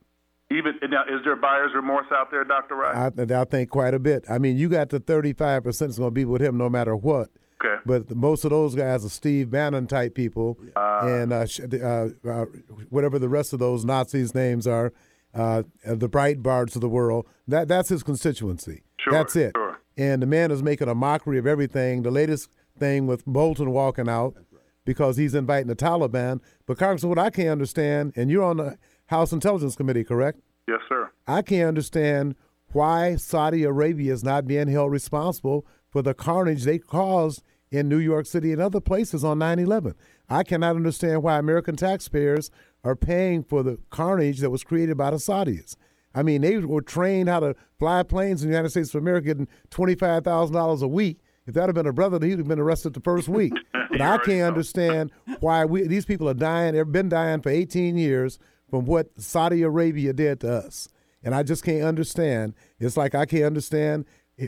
[0.52, 3.14] Even now, is there buyer's remorse out there, Doctor Wright?
[3.18, 4.26] I, I think quite a bit.
[4.30, 6.96] I mean, you got the thirty-five percent is going to be with him no matter
[6.96, 7.30] what.
[7.64, 7.82] Okay.
[7.86, 11.48] But most of those guys are Steve Bannon type people, uh, and uh,
[11.82, 12.46] uh, uh,
[12.90, 14.92] whatever the rest of those Nazis' names are,
[15.34, 17.26] uh, the Breitbarts of the world.
[17.48, 18.84] That that's his constituency.
[19.06, 19.54] Sure, that's it.
[19.56, 19.80] Sure.
[19.98, 22.02] And the man is making a mockery of everything.
[22.02, 24.36] The latest thing with Bolton walking out
[24.84, 26.42] because he's inviting the Taliban.
[26.66, 30.40] But Congressman, what I can't understand, and you're on the House Intelligence Committee, correct?
[30.68, 31.12] Yes, sir.
[31.28, 32.36] I can't understand
[32.72, 37.42] why Saudi Arabia is not being held responsible for the carnage they caused
[37.72, 39.94] in New York City and other places on 9 11.
[40.30, 42.52] I cannot understand why American taxpayers
[42.84, 45.76] are paying for the carnage that was created by the Saudis.
[46.16, 49.28] I mean, they were trained how to fly planes in the United States of America
[49.28, 51.20] getting $25,000 a week.
[51.46, 53.54] If that had been a brother, he'd have been arrested the first week.
[53.92, 56.74] But I can't understand why we, these people are dying.
[56.74, 60.90] They've been dying for 18 years from what Saudi Arabia did to us.
[61.24, 62.56] And I just can't understand.
[62.78, 64.04] It's like I can't understand.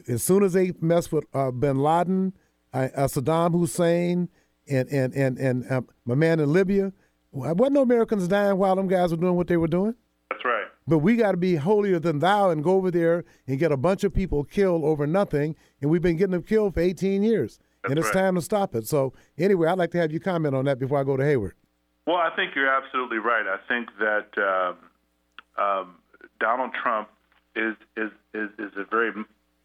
[0.10, 2.34] As soon as they mess with uh, bin Laden,
[2.74, 4.28] uh, uh, Saddam Hussein,
[4.70, 6.92] and, and, and, and uh, my man in Libya,
[7.32, 9.96] wasn't no Americans dying while them guys were doing what they were doing?
[10.88, 13.78] But we got to be holier than thou and go over there and get a
[13.78, 15.56] bunch of people killed over nothing.
[15.82, 17.60] And we've been getting them killed for 18 years.
[17.84, 18.22] That's and it's right.
[18.22, 18.88] time to stop it.
[18.88, 21.56] So, anyway, I'd like to have you comment on that before I go to Hayward.
[22.06, 23.46] Well, I think you're absolutely right.
[23.46, 25.96] I think that uh, um,
[26.40, 27.10] Donald Trump
[27.56, 29.12] is, is is is a very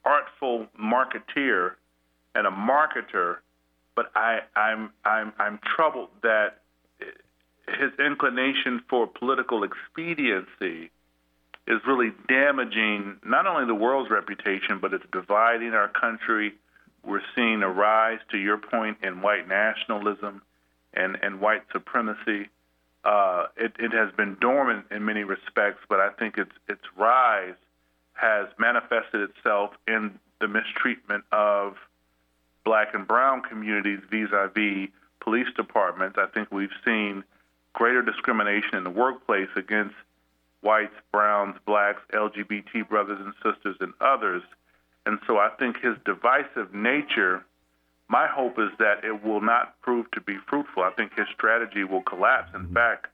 [0.05, 1.73] artful marketeer
[2.35, 3.37] and a marketer,
[3.95, 6.63] but I, I'm I'm I'm troubled that
[7.69, 10.91] his inclination for political expediency
[11.67, 16.55] is really damaging not only the world's reputation, but it's dividing our country.
[17.05, 20.43] We're seeing a rise, to your point, in white nationalism
[20.95, 22.49] and, and white supremacy.
[23.05, 27.55] Uh, it, it has been dormant in many respects, but I think its its rise
[28.15, 31.75] has manifested itself in the mistreatment of
[32.65, 34.89] black and brown communities vis-a-vis
[35.21, 36.17] police departments.
[36.19, 37.25] I think we've seen
[37.73, 39.95] greater discrimination in the workplace against
[40.63, 44.43] whites, browns, blacks, LGBT brothers and sisters, and others.
[45.05, 47.45] And so I think his divisive nature
[48.13, 50.83] my hope is that it will not prove to be fruitful.
[50.83, 52.51] I think his strategy will collapse.
[52.55, 52.75] In mm-hmm.
[52.75, 53.07] fact,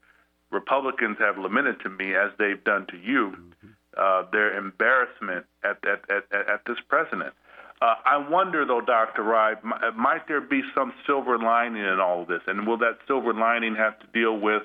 [0.50, 3.68] Republicans have lamented to me, as they've done to you, mm-hmm.
[3.96, 7.32] uh, their embarrassment at, at, at, at this president.
[7.80, 9.22] Uh, I wonder, though, Dr.
[9.22, 9.54] Rye,
[9.94, 12.42] might there be some silver lining in all of this?
[12.48, 14.64] And will that silver lining have to deal with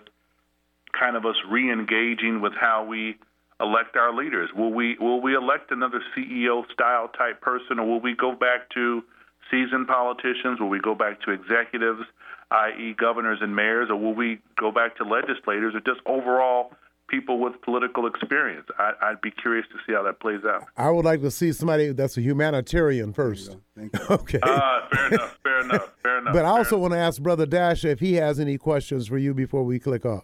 [0.97, 3.15] kind of us re-engaging with how we
[3.59, 4.49] elect our leaders?
[4.55, 8.69] Will we will we elect another CEO style type person, or will we go back
[8.73, 9.03] to
[9.51, 10.59] seasoned politicians?
[10.59, 12.03] Will we go back to executives,
[12.51, 16.71] i.e., governors and mayors, or will we go back to legislators, or just overall
[17.07, 18.67] people with political experience?
[18.77, 20.65] I, would be curious to see how that plays out.
[20.77, 23.57] I would like to see somebody that's a humanitarian first.
[24.09, 24.39] okay.
[24.41, 25.39] Uh, fair enough.
[25.43, 25.89] Fair enough.
[26.01, 26.33] Fair enough.
[26.33, 29.33] But I also want to ask Brother Dash if he has any questions for you
[29.33, 30.23] before we click off.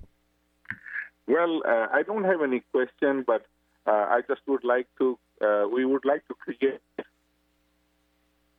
[1.30, 3.46] Well, uh, I don't have any question, but
[3.86, 5.18] uh, I just would like to.
[5.40, 6.82] Uh, we would like to create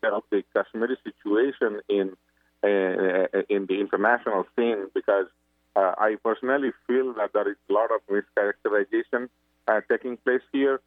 [0.04, 2.16] of the Kashmiri situation in
[2.62, 5.26] uh, in the international scene because
[5.74, 9.28] uh, I personally feel that there is a lot of mischaracterization
[9.66, 10.80] uh, taking place here.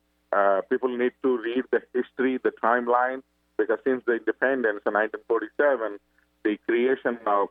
[0.69, 3.21] people need to read the history, the timeline,
[3.57, 5.99] because since the independence in 1947,
[6.45, 7.49] the creation of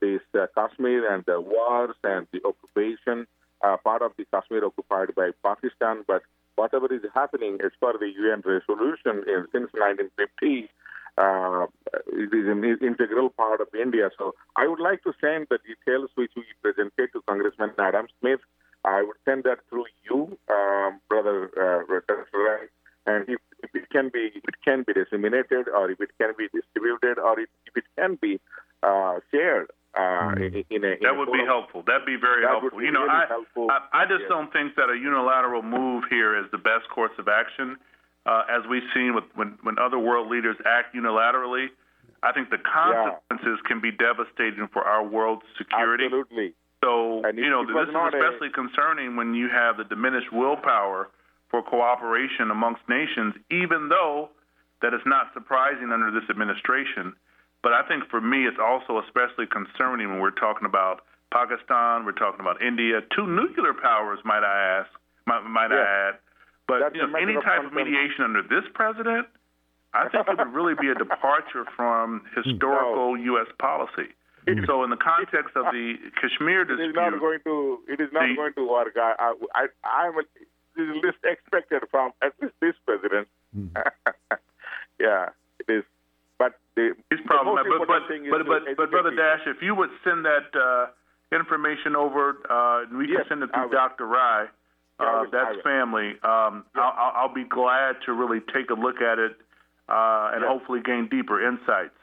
[0.00, 3.26] this uh, Kashmir and the wars and the occupation,
[3.62, 6.04] uh, part of the Kashmir occupied by Pakistan.
[6.06, 6.22] But
[6.56, 10.68] whatever is happening as per the UN resolution in, since 1950,
[11.18, 11.66] uh,
[12.12, 14.10] it is an integral part of India.
[14.18, 18.40] So I would like to send the details which we presented to Congressman Adam Smith.
[18.84, 21.82] I would send that through you, um, brother uh,
[23.08, 26.32] and if, if, it can be, if it can be disseminated, or if it can
[26.36, 28.40] be distributed, or if, if it can be
[28.82, 29.70] uh, shared.
[29.96, 30.36] Uh, mm.
[30.36, 31.82] in, in, a, in that would be helpful.
[31.86, 32.78] That'd be very that helpful.
[32.78, 33.68] Be you know, really I, helpful.
[33.70, 34.28] I, I just yeah.
[34.28, 37.76] don't think that a unilateral move here is the best course of action.
[38.26, 41.68] Uh, as we've seen with when, when other world leaders act unilaterally,
[42.22, 43.68] I think the consequences yeah.
[43.68, 46.04] can be devastating for our world's security.
[46.04, 46.52] Absolutely.
[46.84, 48.50] So, and you know, this is especially a...
[48.50, 51.08] concerning when you have the diminished willpower
[51.50, 54.30] for cooperation amongst nations, even though
[54.82, 57.14] that is not surprising under this administration.
[57.62, 62.16] But I think for me, it's also especially concerning when we're talking about Pakistan, we're
[62.16, 64.90] talking about India, two nuclear powers, might I ask,
[65.26, 65.80] might, might yes.
[65.80, 66.14] I add.
[66.68, 69.26] But you know, any type of mediation under this president,
[69.94, 73.24] I think it would really be a departure from historical no.
[73.36, 73.48] U.S.
[73.58, 74.12] policy.
[74.64, 77.80] So, in the context of the Kashmir dispute, it is not going to.
[77.86, 78.96] It is not the, going to work.
[78.96, 80.10] I, I, I,
[80.78, 83.28] I'm least expected from at least this president.
[83.56, 83.70] Mm.
[85.00, 85.28] yeah,
[85.60, 85.84] it is.
[86.38, 87.72] But the, He's problematic.
[87.72, 89.10] the But but thing is but but, but brother.
[89.14, 90.86] Dash, if you would send that uh,
[91.34, 93.72] information over, uh, we can send it I through.
[93.72, 94.06] Dr.
[94.06, 94.46] Rye.
[95.00, 96.10] Yeah, Uh, will, that's family.
[96.22, 99.36] Um, I'll, I'll I'll be glad to really take a look at it
[99.88, 100.48] uh, and Yes.
[100.50, 101.94] hopefully gain deeper insights.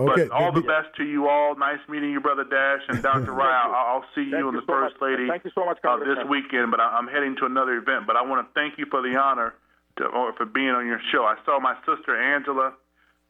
[0.00, 1.54] Okay, But all the best to you all.
[1.56, 3.32] Nice meeting you, brother Dash and Dr.
[3.36, 3.44] Rye.
[3.68, 5.10] I'll, I'll see you Thank and you the so first much.
[5.10, 6.70] lady Thank you so much, uh, this weekend.
[6.70, 8.06] But I, I'm heading to another event.
[8.06, 9.52] But I want to thank you for the honor
[9.98, 11.24] to, or for being on your show.
[11.24, 12.72] I saw my sister Angela.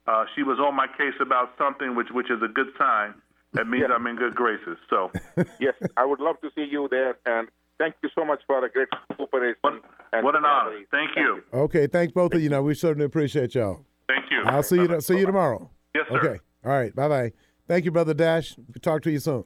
[0.07, 3.13] Uh, she was on my case about something, which which is a good sign.
[3.53, 3.91] That means Yes.
[3.93, 4.77] I'm in good graces.
[4.89, 5.11] So,
[5.59, 8.69] yes, I would love to see you there, and thank you so much for a
[8.71, 9.57] great cooperation.
[9.61, 9.73] what,
[10.13, 10.71] and what an honor.
[10.71, 10.87] collaboration.
[10.89, 11.43] Thank you.
[11.53, 12.49] Okay, thanks both of you.
[12.49, 13.85] Now we certainly appreciate y'all.
[14.07, 14.41] Thank you.
[14.45, 15.01] I'll see you.
[15.01, 15.69] See you tomorrow.
[15.93, 16.17] Yes, sir.
[16.17, 16.39] Okay.
[16.63, 16.95] All right.
[16.95, 17.31] Bye bye.
[17.67, 18.55] Thank you, brother Dash.
[18.57, 19.45] We'll talk to you soon.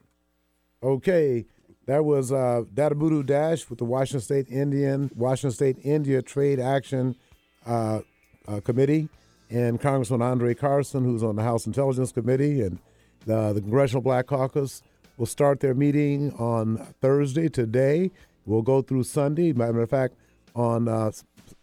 [0.81, 1.45] Okay.
[1.85, 7.15] That was uh, Debadutta Dash with the Washington State Indian Washington State India Trade Action
[7.65, 8.01] uh,
[8.47, 9.07] uh, Committee,
[9.49, 12.79] and Congressman Andre Carson, who's on the House Intelligence Committee, and
[13.25, 14.81] the, the Congressional Black Caucus
[15.17, 17.49] will start their meeting on Thursday.
[17.49, 18.11] Today,
[18.45, 19.53] we'll go through Sunday.
[19.53, 20.15] Matter of fact,
[20.55, 21.11] on uh,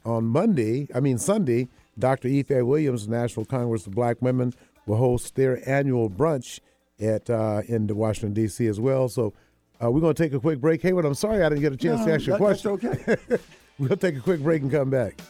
[0.05, 2.29] on Monday, I mean Sunday, Dr.
[2.29, 4.55] Ife Williams, National Congress of Black Women,
[4.87, 6.61] will host their annual brunch
[7.01, 8.66] at uh, in Washington D.C.
[8.66, 9.09] as well.
[9.09, 9.33] So
[9.83, 10.83] uh, we're going to take a quick break.
[10.83, 12.49] Hey, Hayward, I'm sorry I didn't get a chance No, to ask you a that-
[12.49, 12.90] that's question.
[13.09, 13.38] okay.
[13.79, 15.21] we'll take a quick break and come back.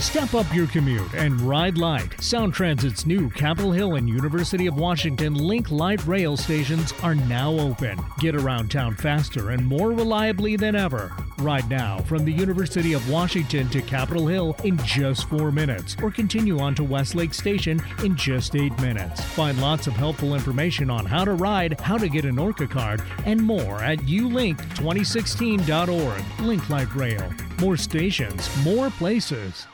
[0.00, 2.18] Step up your commute and ride light.
[2.22, 7.52] Sound Transit's new Capitol Hill and University of Washington Link Light rail stations are now
[7.52, 8.00] open.
[8.18, 11.14] Get around town faster and more reliably than ever.
[11.40, 16.10] Ride now from the University of Washington to Capitol Hill in just four minutes, or
[16.10, 19.22] continue on to Westlake Station in just eight minutes.
[19.22, 23.02] Find lots of helpful information on how to ride, how to get an ORCA card,
[23.26, 26.40] and more at ulink2016.org.
[26.40, 27.30] Link Light Rail.
[27.60, 29.66] More stations, more places.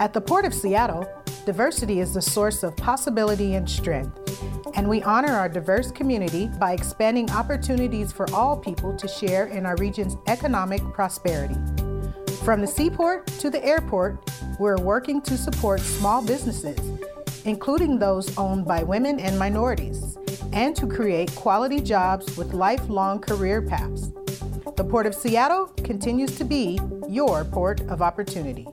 [0.00, 1.08] At the Port of Seattle,
[1.46, 4.18] diversity is the source of possibility and strength,
[4.74, 9.64] and we honor our diverse community by expanding opportunities for all people to share in
[9.64, 11.56] our region's economic prosperity.
[12.44, 14.18] From the seaport to the airport,
[14.58, 16.78] we're working to support small businesses,
[17.44, 20.18] including those owned by women and minorities,
[20.52, 24.12] and to create quality jobs with lifelong career paths.
[24.76, 28.66] The Port of Seattle continues to be your port of opportunity.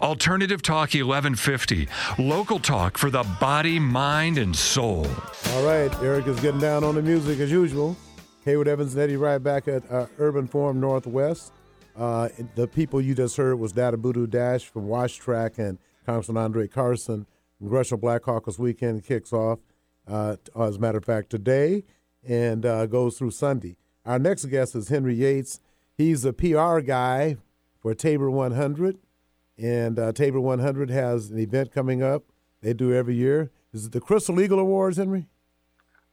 [0.00, 1.88] Alternative Talk 1150.
[2.20, 5.04] Local talk for the body, mind, and soul.
[5.50, 7.96] All right, Eric is getting down on the music as usual.
[8.44, 11.52] Hayward Evans and Eddie right back at uh, Urban Forum Northwest.
[11.96, 16.68] Uh, the people you just heard was Debadutta Dash from Wash Track and Congressman Andre
[16.68, 17.26] Carson.
[17.58, 19.58] Congressional Black Caucus weekend kicks off,
[20.06, 21.82] uh, as a matter of fact, today
[22.24, 23.76] and uh, goes through Sunday.
[24.06, 25.58] Our next guest is Henry Yates.
[25.96, 27.38] He's a PR guy
[27.80, 28.98] for Tabor 100,
[29.58, 32.24] and uh, Tabor 100 has an event coming up.
[32.62, 33.50] They do every year.
[33.72, 35.26] Is it the Crystal Eagle Awards, Henry?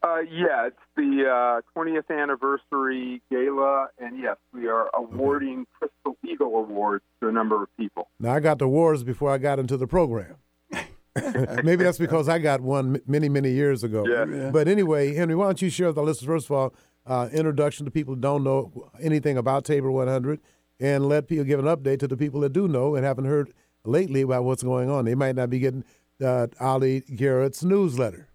[0.02, 6.54] Uh, yeah, it's the uh, 20th anniversary gala, and yes, we are awarding Crystal Eagle
[6.56, 8.08] Awards to a number of people.
[8.20, 10.36] Now, I got the awards before I got into the program.
[11.64, 14.04] Maybe that's because I got one many, many years ago.
[14.06, 14.50] Yeah.
[14.50, 16.74] But anyway, Henry, why don't you share with our listeners, first of all,
[17.06, 20.40] uh, introduction to people who don't know anything about Tabor 100
[20.80, 23.52] and let people give an update to the people that do know and haven't heard
[23.84, 25.04] lately about what's going on.
[25.04, 25.84] They might not be getting
[26.22, 28.28] uh, Ali Garrett's newsletter.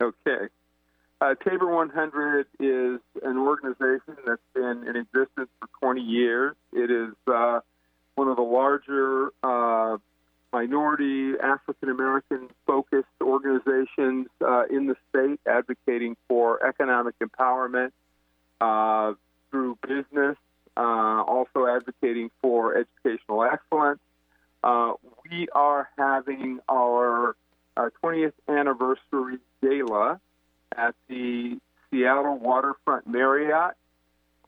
[0.00, 0.48] Okay.
[1.20, 6.56] Uh, Tabor 100 is an organization that's been in existence for 20 years.
[6.72, 7.60] It is uh,
[8.16, 9.98] one of the larger uh,
[10.52, 17.92] minority African American focused organizations uh, in the state advocating for economic empowerment
[18.60, 19.14] uh,
[19.50, 20.36] through business,
[20.76, 24.00] uh, also advocating for educational excellence.
[24.62, 24.92] Uh,
[25.30, 27.36] we are having our,
[27.76, 30.20] our 20th anniversary gala
[30.76, 31.58] at the
[31.90, 33.74] Seattle Waterfront Marriott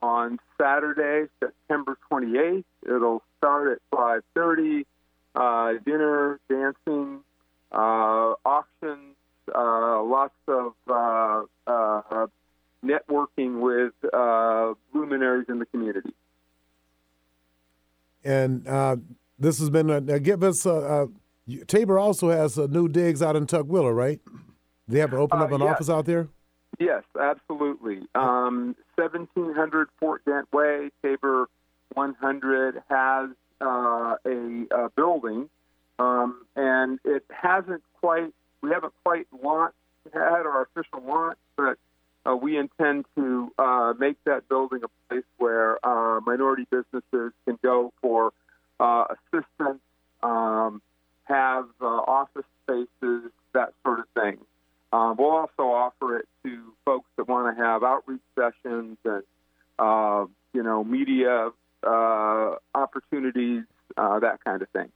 [0.01, 2.63] on Saturday, September 28th.
[2.85, 4.85] It'll start at 5:30
[5.35, 7.19] uh, dinner, dancing,
[7.71, 9.15] uh, auctions,
[9.53, 12.27] uh, lots of uh, uh,
[12.85, 16.13] networking with uh, luminaries in the community.
[18.23, 18.97] And uh,
[19.37, 21.07] this has been, a, give us, uh,
[21.67, 24.19] Tabor also has new digs out in Tukwila, right?
[24.87, 25.69] They have opened up an yes.
[25.69, 26.27] office out there?
[26.79, 28.01] Yes, absolutely.
[28.15, 31.49] Um, 1700 Fort Dent Way, Tabor
[31.93, 33.29] 100 has
[33.61, 35.49] uh, a, a, building,
[35.99, 38.33] um, and it hasn't quite.
[38.61, 39.75] We haven't quite launched
[40.13, 41.77] had our official launch, but
[42.25, 47.59] uh, we intend to uh, make that building a place where uh, minority businesses can
[47.61, 48.31] go for
[48.79, 49.81] uh, assistance,
[50.23, 50.81] um,
[51.23, 54.37] have uh, office spaces, that sort of thing.
[54.91, 59.23] we'll also offer it to folks that want to have outreach sessions and
[60.53, 61.51] you know media
[61.85, 63.63] uh, opportunities,
[63.97, 64.89] uh, that kind of thing.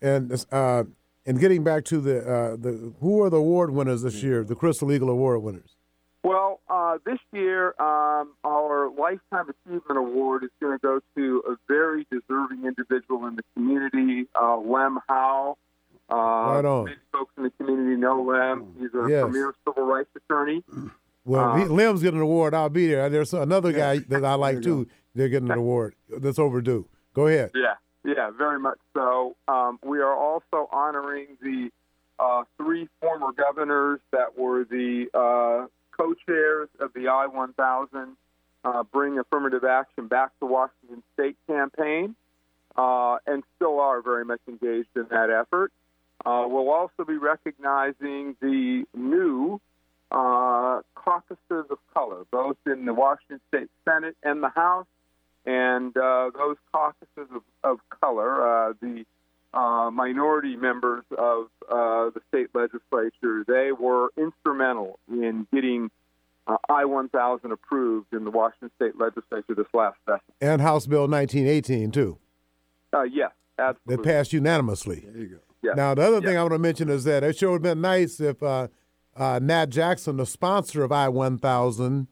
[0.00, 0.84] And uh,
[1.28, 4.42] and getting back to the uh, the who are the award winners this year?
[4.42, 5.76] The Crystal Eagle Award winners.
[6.24, 11.54] Well, uh, this year um, our Lifetime Achievement Award is going to go to a
[11.68, 15.56] very deserving individual in the community, uh, Lem Howell.
[16.10, 16.84] right on.
[16.86, 18.74] Many folks in the community know Lem.
[18.80, 19.22] He's a Yes.
[19.24, 20.64] premier civil rights attorney.
[21.24, 22.54] Well, Uh, Lem's getting an award.
[22.54, 23.08] I'll be there.
[23.10, 24.86] There's another guy that I like too.
[25.14, 26.86] They're getting an award that's overdue.
[27.14, 27.50] Go ahead.
[27.54, 29.36] Yeah, yeah, very much so.
[29.46, 31.70] Um, we are also honoring the
[32.18, 38.14] uh, three former governors that were the uh, co-chairs of the I-1000
[38.64, 42.14] uh, Bring Affirmative Action Back to Washington State campaign,
[42.76, 45.72] uh, and still are very much engaged in that effort.
[46.24, 49.60] Uh, we'll also be recognizing the new
[50.10, 54.86] uh, caucuses of color, both in the Washington State Senate and the House
[55.48, 59.04] and uh, those caucuses of, of color, uh, the
[59.54, 65.90] uh, minority members of uh, the state legislature, they were instrumental in getting
[66.46, 70.20] uh, I 1000 approved in the Washington state legislature this last session.
[70.42, 72.18] And House Bill 1918 too.
[72.92, 74.04] Uh, yes, That absolutely.
[74.04, 75.00] passed unanimously.
[75.06, 75.38] There you go.
[75.62, 75.76] Yes.
[75.76, 77.80] Now, the other thing I want to mention is that it sure would have been
[77.80, 78.68] nice if uh,
[79.16, 82.06] uh, Nat Jackson, the sponsor of I 1000,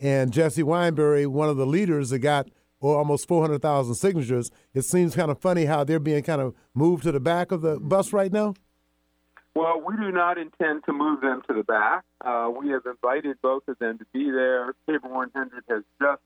[0.00, 2.48] and Jesse Wineberry, one of the leaders that got
[2.84, 4.50] well, almost 400,000 signatures.
[4.74, 7.62] It seems kind of funny how they're being kind of moved to the back of
[7.62, 8.52] the bus right now.
[9.54, 12.04] Well, we do not intend to move them to the back.
[12.20, 14.74] Uh, we have invited both of them to be there.
[14.86, 16.20] Tabor 100 has just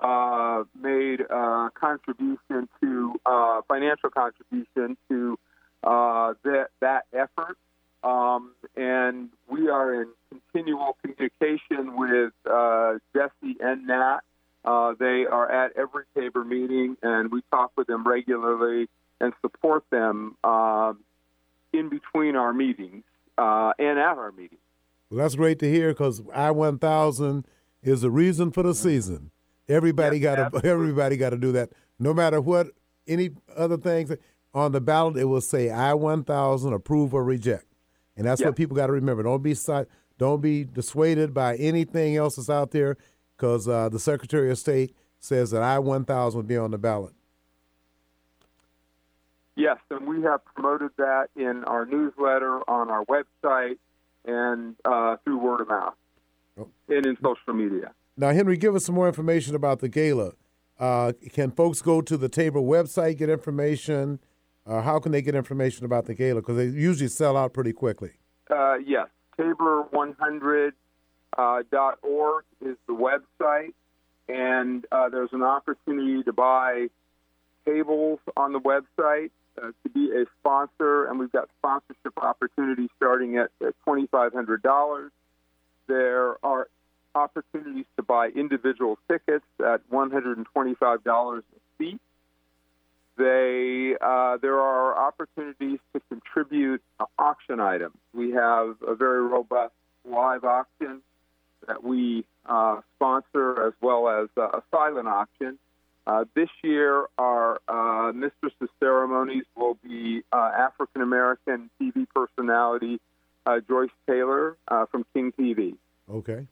[0.00, 5.36] uh, made a contribution to uh, financial contribution to
[5.82, 7.56] uh, that that effort,
[8.04, 14.20] um, and we are in continual communication with uh, Jesse and Nat.
[14.64, 18.88] Uh, they are at every Tabor meeting, and we talk with them regularly
[19.20, 20.98] and support them um,
[21.72, 23.04] in between our meetings
[23.38, 24.60] uh, and at our meetings.
[25.10, 27.46] Well, that's great to hear because I 1000
[27.82, 29.30] is the reason for the season.
[29.68, 32.68] Everybody Yes, got to everybody got to do that, no matter what
[33.06, 34.12] any other things.
[34.54, 37.66] on the ballot, it will say I one thousand approve or reject,
[38.16, 38.48] and that's Yeah.
[38.48, 39.22] what people got to remember.
[39.22, 39.54] Don't be
[40.18, 42.96] don't be dissuaded by anything else that's out there,
[43.38, 46.78] because uh, the Secretary of State says that I one thousand will be on the
[46.78, 47.14] ballot.
[49.56, 53.78] Yes, and we have promoted that in our newsletter, on our website,
[54.24, 55.94] and uh, through word of mouth,
[56.58, 56.68] Oh.
[56.88, 57.92] and in social media.
[58.16, 60.32] Now, Henry, give us some more information about the gala.
[60.78, 64.20] Uh, can folks go to the Tabor website get information?
[64.66, 66.40] Uh, how can they get information about the gala?
[66.40, 68.12] Because they usually sell out pretty quickly.
[68.50, 69.08] Uh, yes,
[69.38, 70.74] tabor100.org
[71.38, 71.62] uh,
[72.02, 73.72] org is the website,
[74.28, 76.88] and uh, there's an opportunity to buy
[77.64, 79.30] tables on the website
[79.62, 85.10] uh, to be a sponsor, and we've got sponsorship opportunities starting at, at $2,500.
[85.86, 86.68] There are
[87.14, 91.42] opportunities to buy individual tickets at $125 a
[91.78, 92.00] seat.
[93.16, 96.80] They uh, there are opportunities to contribute
[97.18, 97.96] auction items.
[98.14, 99.72] We have a very robust
[100.04, 101.02] live auction
[101.68, 105.58] that we uh, sponsor, as well as uh, a silent auction.
[106.06, 112.98] Uh, this year, our uh, Mistress of Ceremonies will be uh, African American TV personality
[113.48, 115.74] uh, Joyce Taylor uh, from King TV.
[116.10, 116.46] Okay.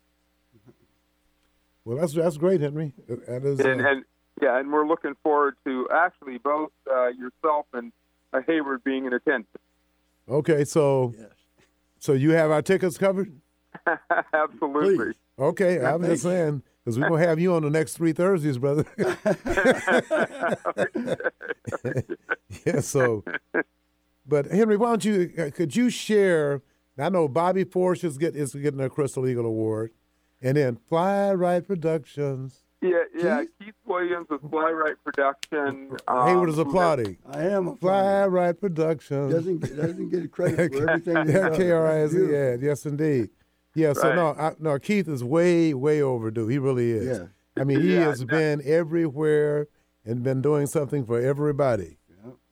[1.84, 2.92] Well, that's that's great, Henry.
[3.08, 4.04] That is, and, uh, and
[4.42, 7.92] yeah, and we're looking forward to actually both uh, yourself and
[8.32, 9.46] uh, Hayward being in attendance.
[10.28, 10.64] okay.
[10.64, 11.14] So,
[11.98, 13.32] so you have our tickets covered?
[14.32, 15.14] Absolutely.
[15.38, 18.58] Okay, I was just saying because we're gonna have you on the next three Thursdays,
[18.58, 18.84] brother.
[22.64, 22.80] yeah.
[22.80, 23.24] So,
[24.26, 25.32] but Henry, why don't you?
[25.38, 26.62] uh, Could you share?
[26.98, 29.92] I know Bobby Forch is get is getting a Crystal Eagle Award,
[30.40, 32.62] and then Fly Right Productions.
[32.82, 33.42] Yeah, yeah.
[33.58, 35.96] Keith Williams with Fly Right Production.
[36.08, 37.16] Um, Hayward is who has- applauding.
[37.30, 39.32] I am a Fly Right Productions.
[39.32, 41.16] doesn't get, doesn't get credit for everything.
[41.16, 41.58] yeah, does.
[41.58, 42.32] KRIZ.
[42.60, 43.30] Yeah, yes, indeed.
[43.76, 43.92] Yeah.
[43.92, 44.16] So Right.
[44.16, 44.78] no, I, no.
[44.78, 46.48] Keith is way, way overdue.
[46.48, 47.18] He really is.
[47.18, 47.26] Yeah.
[47.60, 49.68] I mean, he Yeah, has that- been everywhere
[50.04, 51.98] and been doing something for everybody.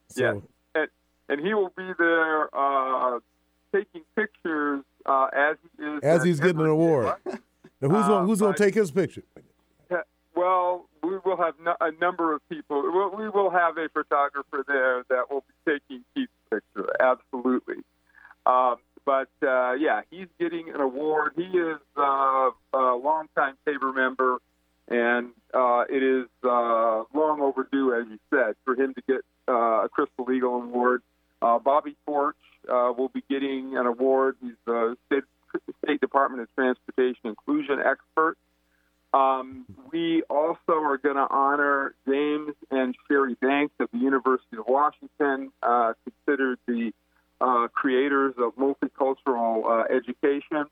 [0.08, 0.36] So, Yes,
[0.76, 0.88] and,
[1.28, 3.18] and he will be there uh,
[3.74, 7.14] taking pictures uh, as he is as he's getting an every- award.
[7.80, 9.24] Now, who's Uh, gonna who's gonna take his picture?
[10.36, 12.82] Well, we will have no, a number of people.
[12.82, 16.88] We'll, we will have a photographer there that will be taking Keith's picture.
[17.00, 17.76] Absolutely.
[18.46, 21.32] Um, but uh, yeah, he's getting an award.
[21.36, 24.38] He is uh, a longtime Tabor member,
[24.88, 29.84] and uh, it is uh, long overdue, as you said, for him to get uh,
[29.84, 31.02] a Crystal Eagle Award.
[31.42, 32.36] Uh, Bobby Forch
[32.68, 34.36] uh, will be getting an award.
[34.40, 35.24] He's the State,
[35.84, 38.36] State Department of Transportation inclusion expert.
[39.12, 44.64] Um, we also are going to honor James and Cherry Banks of the University of
[44.66, 46.92] Washington, uh, considered the
[47.40, 50.66] uh, creators of multicultural uh, education.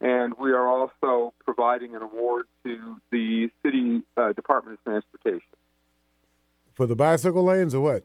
[0.00, 5.48] And we are also providing an award to the City uh, Department of Transportation.
[6.72, 8.04] For the bicycle lanes or what?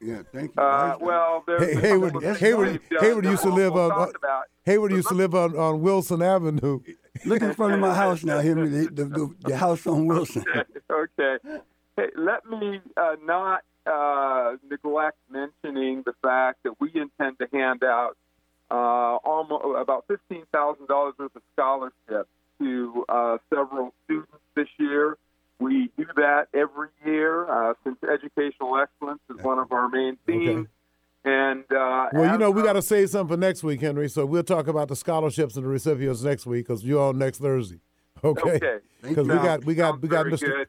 [0.00, 0.62] Yeah, thank you.
[0.62, 4.12] Uh, well, Hey, Hayward, couple of things Hayward, Hayward used to live we'll on.
[4.64, 6.80] Hayward used to live on, on Wilson Avenue.
[7.24, 8.68] Look in front of my house now, Henry.
[8.68, 10.44] The, the, the, the house on Wilson.
[10.90, 11.36] okay.
[11.96, 17.82] Hey, let me uh, not uh, neglect mentioning the fact that we intend to hand
[17.82, 18.16] out
[18.70, 25.18] uh, almost about fifteen thousand dollars worth of scholarships to uh, several students this year.
[25.58, 30.66] We do that every year uh, since educational excellence is one of our main themes.
[31.24, 34.08] And uh, Well, you know, we got to save something for next week, Henry.
[34.08, 37.38] So we'll talk about the scholarships and the recipients next week because you're on next
[37.38, 37.80] Thursday.
[38.24, 38.50] Okay.
[38.52, 38.78] Okay.
[39.02, 40.40] Because we got we got sounds we got Mr.
[40.40, 40.68] good.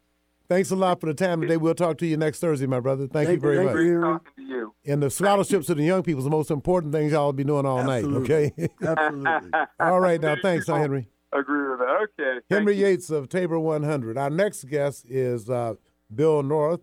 [0.49, 1.57] Thanks a lot for the time today.
[1.57, 3.07] We'll talk to you next Thursday, my brother.
[3.07, 3.75] Thank, you Thank- very thank much.
[3.79, 3.99] you.
[3.99, 4.73] Great talking to you.
[4.85, 7.43] And the scholarships to the young people is the most important thing y'all will be
[7.45, 8.29] doing all Absolutely.
[8.29, 8.53] night.
[8.57, 8.69] Okay.
[8.87, 9.51] Absolutely.
[9.79, 10.35] all right now.
[10.41, 11.07] Thanks, huh, people Henry.
[11.31, 11.85] Agree with that.
[11.85, 12.09] Okay.
[12.17, 12.85] thank Henry you.
[12.87, 14.17] Yates of Tabor 100.
[14.17, 15.75] Our next guest is uh,
[16.13, 16.81] Bill North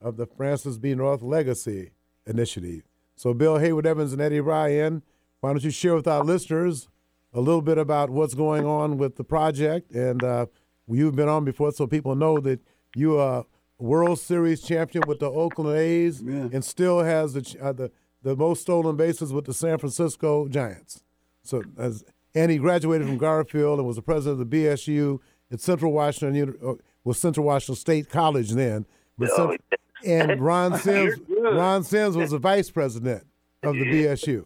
[0.00, 0.94] of the Francis B.
[0.94, 1.92] North Legacy
[2.26, 2.82] Initiative.
[3.14, 5.02] So, Bill Hayward Evans and Eddie Ryan,
[5.40, 6.88] why don't you share with our listeners
[7.32, 9.92] a little bit about what's going on with the project?
[9.92, 10.46] And uh,
[10.88, 12.60] you've been on before, so people know that
[12.96, 13.40] you are
[13.78, 16.48] a World Series champion with the Oakland A's Yeah.
[16.52, 17.90] and still has the, uh, the
[18.22, 21.02] the most stolen bases with the San Francisco Giants.
[21.42, 25.20] So, as and he graduated from Garfield and was the president of the BSU
[25.52, 26.74] at Central Washington uh,
[27.04, 28.84] was Central Washington State College then.
[29.16, 29.60] But Cent-
[30.04, 33.26] and Ron Sims Ron Sims was the vice president
[33.62, 34.44] of the BSU.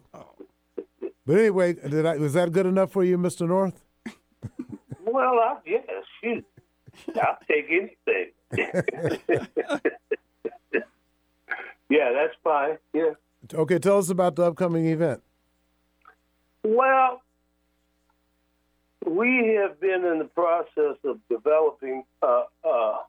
[1.25, 3.47] But anyway, did I, was that good enough for you, Mr.
[3.47, 3.83] North?
[5.05, 5.83] Well, I guess
[6.23, 6.45] shoot,
[7.15, 8.31] I'll take anything.
[11.91, 12.77] Yeah, that's fine.
[12.93, 13.11] Yeah.
[13.53, 15.21] Okay, tell us about the upcoming event.
[16.63, 17.21] Well,
[19.05, 22.05] we have been in the process of developing.
[22.21, 22.99] Uh, uh,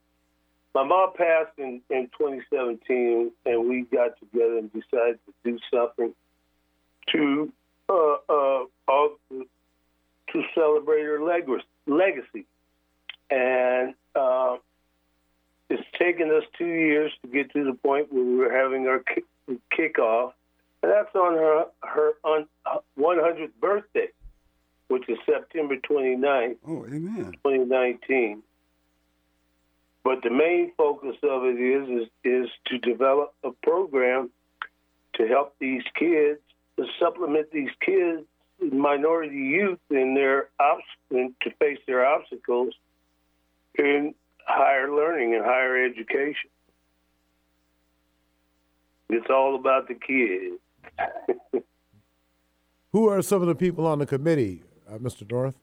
[0.74, 6.12] my mom passed in, in 2017, and we got together and decided to do something
[7.12, 7.52] to
[7.88, 11.22] uh, uh, to celebrate her
[11.86, 12.46] legacy.
[13.30, 14.56] And uh,
[15.72, 19.24] it's taken us two years to get to the point where we're having our kick-
[19.72, 20.32] kickoff,
[20.82, 24.08] and that's on her her on uh, 100th birthday
[24.92, 27.32] which is September 29th, oh, amen.
[27.44, 28.42] 2019.
[30.04, 34.28] But the main focus of it is, is is to develop a program
[35.14, 36.40] to help these kids,
[36.76, 38.22] to supplement these kids,
[38.60, 40.50] minority youth, in their
[41.10, 42.74] in, to face their obstacles
[43.78, 44.14] in
[44.52, 46.50] higher learning and higher education.
[49.08, 51.64] It's all about the kids.
[52.92, 54.62] Who are some of the people on the committee?
[54.92, 55.30] uh, Mr.
[55.30, 55.54] North?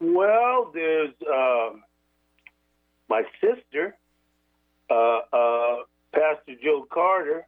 [0.00, 1.70] Well, there's uh,
[3.08, 3.96] my sister,
[4.90, 5.76] uh, uh,
[6.12, 7.46] Pastor Joe Carter,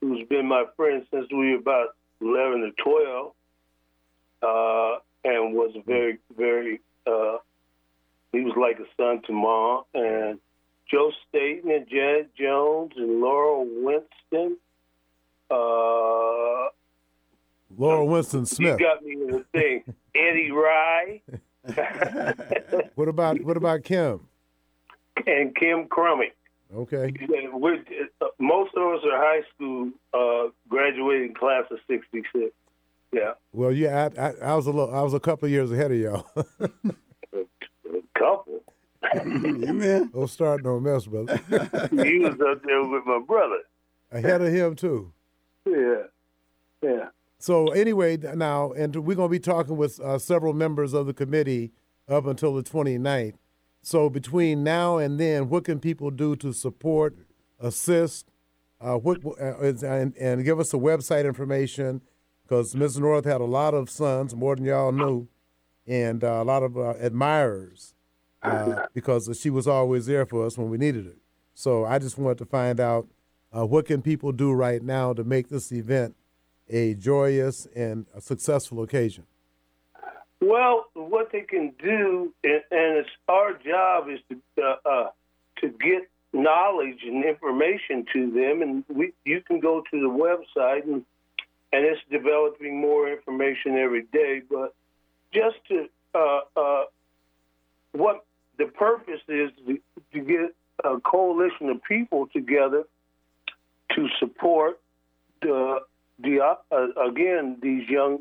[0.00, 3.32] who's been my friend since we were about 11 or 12,
[4.42, 7.38] uh, and was very, very, uh,
[8.32, 9.84] he was like a son to mom.
[9.94, 10.38] And
[10.90, 14.56] Joe Staten and Janet Jones and Laurel Winston.
[15.50, 16.70] Uh,
[17.76, 18.78] Laurel Winston Smith.
[18.80, 19.94] You got me in the thing.
[20.14, 21.20] Eddie Rye.
[22.94, 24.20] what about what about Kim?
[25.26, 26.30] And Kim Crummy.
[26.74, 27.12] Okay.
[27.52, 27.82] We're,
[28.38, 32.52] most of us are high school uh, graduating class of '66.
[33.12, 33.32] Yeah.
[33.52, 35.92] Well, yeah, I, I, I, was a little, I was a couple of years ahead
[35.92, 36.26] of y'all.
[37.94, 38.62] A couple.
[39.14, 40.10] Amen.
[40.12, 41.36] Don't start no mess, brother.
[41.90, 43.60] he was up there with my brother.
[44.10, 45.12] Ahead of him too.
[45.66, 46.02] Yeah.
[46.82, 47.08] Yeah.
[47.38, 51.14] So anyway, now, and we're going to be talking with uh, several members of the
[51.14, 51.72] committee
[52.08, 53.34] up until the 29th.
[53.82, 57.16] So between now and then, what can people do to support,
[57.60, 58.30] assist,
[58.80, 62.00] uh, what, uh, and, and give us the website information?
[62.42, 62.98] Because Ms.
[62.98, 65.28] North had a lot of sons, more than y'all knew,
[65.86, 67.94] and uh, a lot of uh, admirers
[68.42, 71.16] uh, because she was always there for us when we needed her.
[71.54, 73.08] So I just wanted to find out
[73.50, 76.14] what can people do right now to make this event
[76.68, 79.24] a joyous and a successful occasion?
[80.40, 85.10] Well, what they can do, and, it's our job, is to uh, uh,
[85.60, 90.84] to get knowledge and information to them, and we you can go to the website
[90.84, 91.04] and
[91.72, 94.42] and it's developing more information every day.
[94.48, 94.74] But
[95.32, 96.84] just to uh, uh
[97.92, 98.24] what
[98.58, 99.78] the purpose is to,
[100.12, 100.54] to get
[100.84, 102.84] a coalition of people together
[103.94, 104.80] to support
[105.42, 105.80] the
[106.18, 108.18] the uh, again these young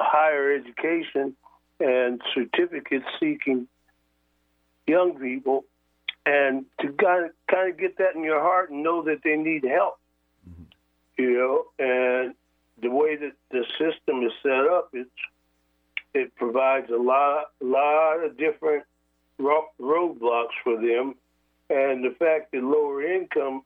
[0.00, 1.36] higher education
[1.80, 3.66] and certificate seeking
[4.86, 5.64] young people
[6.24, 9.36] and to kind of, kind of get that in your heart and know that they
[9.36, 9.98] need help
[10.48, 10.62] mm-hmm.
[11.18, 12.34] you know and
[12.80, 15.10] the way that the system is set up it's
[16.14, 18.84] it provides a lot lot of different
[19.40, 21.14] roadblocks for them
[21.70, 23.62] and the fact that lower income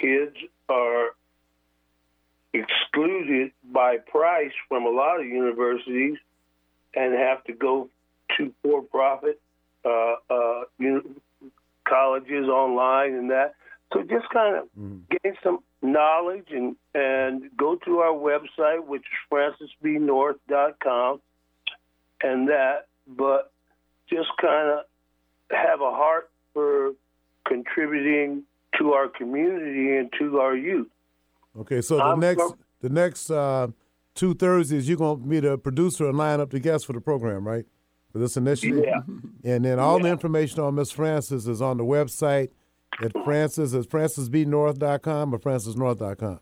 [0.00, 0.36] kids
[0.68, 1.10] are
[2.52, 6.16] excluded by price from a lot of universities
[6.94, 7.88] and have to go
[8.36, 9.40] to for-profit
[9.84, 10.62] uh, uh,
[11.88, 13.54] colleges online and that.
[13.92, 15.00] So just kind of mm.
[15.22, 21.20] gain some knowledge and and go to our website, which is francisbnorth.com,
[22.22, 22.86] and that.
[23.06, 23.52] But
[24.08, 24.80] just kind of
[25.50, 26.92] have a heart for
[27.46, 28.44] contributing
[28.78, 30.88] to our community and to our youth.
[31.58, 33.68] Okay, so the I'm next the next uh,
[34.14, 37.46] two Thursdays, you're gonna be the producer and line up the guests for the program,
[37.46, 37.64] right?
[38.12, 38.84] For this initiative.
[38.86, 39.00] Yeah.
[39.44, 40.04] And then all yeah.
[40.04, 42.50] the information on Miss Francis is on the website
[43.00, 46.40] at Francis is francisbnorth.com or francisnorth.com.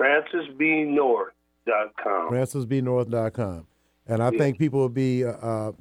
[0.00, 2.30] francisbnorth.com.
[2.30, 3.66] francisbnorth.com.
[4.08, 4.38] And I yeah.
[4.38, 5.72] think people will be uh, uh,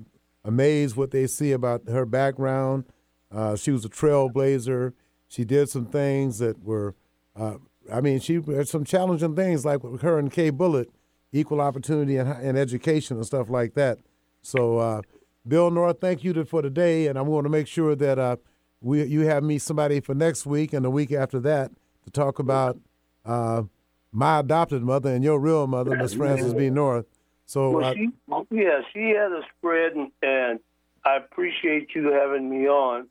[0.43, 2.85] amazed what they see about her background.
[3.31, 4.93] Uh, she was a trailblazer.
[5.27, 6.93] She did some things that were
[7.35, 7.55] uh,
[7.91, 10.89] I mean, she had some challenging things like with her and Kay Bullitt,
[11.31, 13.99] equal opportunity and, and education and stuff like that.
[14.41, 15.01] So, uh,
[15.47, 18.35] Bill North, thank you to, for today, and I'm going to make sure that uh,
[18.81, 21.71] we you have me somebody for next week and the week after that
[22.03, 22.77] to talk about
[23.25, 23.63] uh,
[24.11, 26.69] my adopted mother and your real mother, Miss Frances B.
[26.69, 27.05] North.
[27.47, 28.09] So, well, she,
[28.51, 30.59] yeah, she had a spread, and, and
[31.05, 33.07] I appreciate you having me on.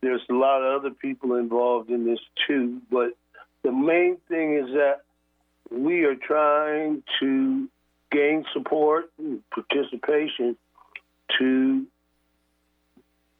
[0.00, 3.10] There's a lot of other people involved in this too, but
[3.62, 5.02] the main thing is that
[5.70, 7.68] we are trying to
[8.10, 10.56] gain support and participation
[11.38, 11.86] to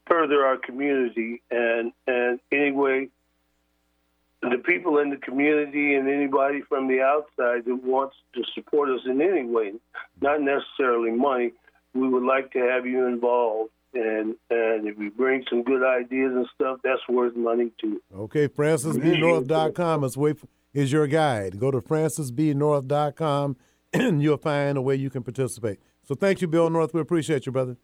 [0.07, 3.09] further our community and and anyway
[4.43, 9.01] the people in the community and anybody from the outside that wants to support us
[9.07, 9.73] in any way,
[10.21, 11.53] not necessarily money,
[11.95, 13.71] we would like to have you involved.
[13.95, 18.01] And and if you bring some good ideas and stuff, that's worth money too.
[18.17, 20.35] Okay, francisbnorth.com is way
[20.73, 21.61] is your guide.
[21.61, 23.57] Go to francisbnorth.com
[23.93, 25.79] and you'll find a way you can participate.
[26.05, 26.95] So thank you, Bill North.
[26.95, 27.77] We appreciate you, brother.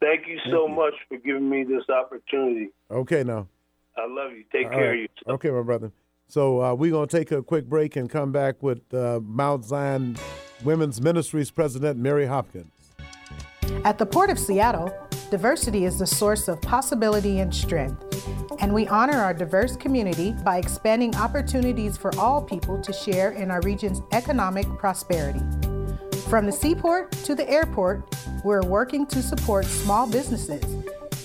[0.00, 0.76] Thank you so thank you.
[0.76, 2.68] much for giving me this opportunity.
[2.90, 3.48] Okay, now.
[3.96, 4.44] I love you.
[4.52, 4.94] Take All care right.
[4.94, 5.34] of yourself.
[5.36, 5.92] Okay, my brother.
[6.28, 9.64] So uh, we're going to take a quick break and come back with uh, Mount
[9.64, 10.16] Zion
[10.64, 12.72] Women's Ministries President Mary Hopkins.
[13.84, 14.92] At the Port of Seattle,
[15.30, 18.02] diversity is the source of possibility and strength.
[18.60, 23.50] And we honor our diverse community by expanding opportunities for all people to share in
[23.50, 25.42] our region's economic prosperity.
[26.30, 30.64] From the seaport to the airport, we're working to support small businesses,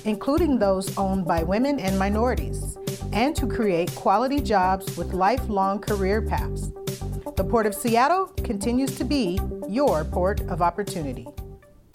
[0.05, 2.77] including those owned by women and minorities
[3.13, 6.71] and to create quality jobs with lifelong career paths.
[7.35, 11.27] The Port of Seattle continues to be your port of opportunity.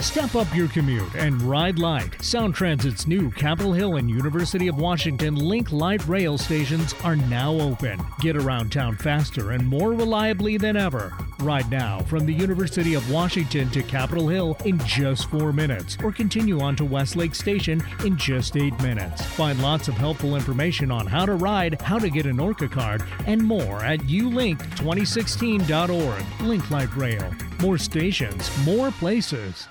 [0.04, 2.22] Step up your commute and ride light.
[2.22, 7.54] Sound Transit's new Capitol Hill and University of Washington Link Light rail stations are now
[7.54, 7.98] open.
[8.20, 11.16] Get around town faster and more reliably than ever.
[11.40, 16.12] Ride now from the University of Washington to Capitol Hill in just four minutes, or
[16.12, 19.22] continue on to Westlake Station in just eight minutes.
[19.22, 23.02] Find lots of helpful information on how to ride, how to get an ORCA card,
[23.26, 26.24] and more at ulink2016.org.
[26.42, 27.34] Link Light Rail.
[27.60, 29.66] More stations, more places.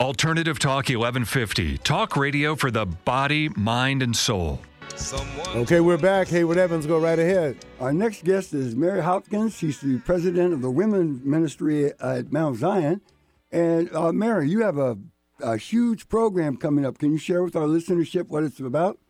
[0.00, 4.60] Alternative Talk 1150, talk radio for the body, mind, and soul.
[5.56, 6.28] Okay, we're back.
[6.28, 7.56] Hayward Evans, go right ahead.
[7.80, 9.56] Our next guest is Mary Hopkins.
[9.56, 13.00] She's the president of the Women's Ministry at Mount Zion.
[13.50, 14.96] And uh, Mary, you have a,
[15.40, 16.98] a, huge program coming up.
[16.98, 19.00] Can you share with our listenership what it's about?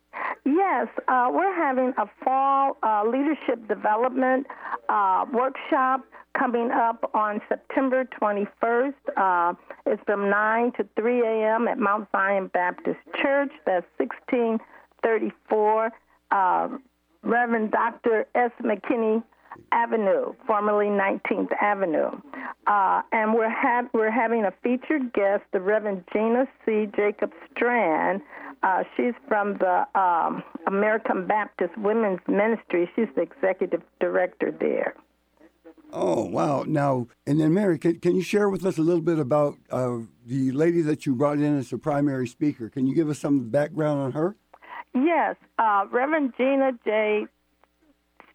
[0.43, 4.47] Yes, uh, we're having a fall uh, leadership development
[4.89, 6.01] uh, workshop
[6.35, 9.55] coming up on September 21st.
[9.85, 11.67] It's from 9 to 3 a.m.
[11.67, 13.51] at Mount Zion Baptist Church.
[13.65, 15.91] That's 1634
[16.31, 16.69] uh,
[17.23, 18.27] Reverend Dr.
[18.35, 18.51] S.
[18.61, 19.23] McKinney
[19.71, 22.11] Avenue, formerly 19th Avenue.
[22.67, 26.87] Uh, and we're, ha- we're having a featured guest, the Reverend Gina C.
[26.95, 28.21] Jacob Strain.
[28.61, 32.89] Uh, she's from the um, American Baptist Women's Ministry.
[32.95, 34.95] She's the executive director there.
[35.91, 36.63] Oh wow!
[36.67, 39.99] Now and then, Mary, can, can you share with us a little bit about uh,
[40.25, 42.69] the lady that you brought in as the primary speaker?
[42.69, 44.35] Can you give us some background on her?
[44.93, 47.25] Yes, uh, Reverend Gina J.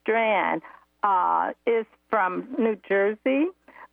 [0.03, 0.61] Strain
[1.03, 3.47] uh, is from New Jersey.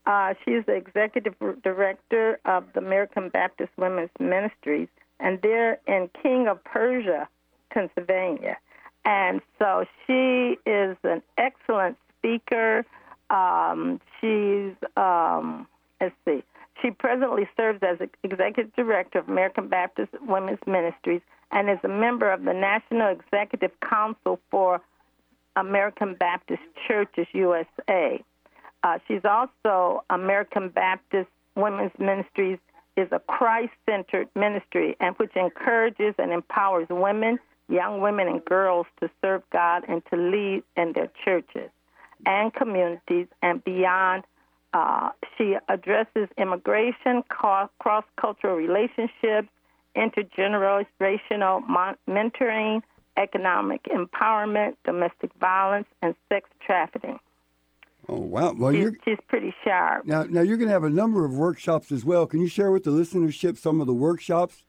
[0.05, 4.88] Uh, she's the executive director of the American Baptist Women's Ministries,
[5.20, 7.28] and they're in King of Prussia,
[7.72, 8.57] Pennsylvania.
[9.05, 12.86] And so she is an excellent speaker.
[13.32, 15.65] Um, she's, um,
[16.01, 16.43] let's see,
[16.82, 21.21] she presently serves as executive director of American Baptist Women's Ministries
[21.51, 24.82] and is a member of the National Executive Council for
[25.55, 28.21] American Baptist Churches USA.
[28.84, 32.59] Uh, she's also American Baptist Women's Ministries
[32.97, 39.09] is a Christ-centered ministry and which encourages and empowers women, young women and girls to
[39.21, 41.69] serve God and to lead in their churches
[42.26, 44.24] and communities and beyond.
[44.74, 47.69] Uh, she addresses immigration, cross
[48.19, 49.49] cultural relationships,
[49.97, 51.61] intergenerational
[52.07, 52.82] mentoring,
[53.17, 57.19] economic empowerment, domestic violence, and sex trafficking.
[58.07, 58.53] Oh wow!
[58.53, 60.05] Well, she's, she's pretty sharp.
[60.05, 62.26] Now, now you're going to have a number of workshops as well.
[62.26, 64.63] Can you share with the listenership some of the workshops?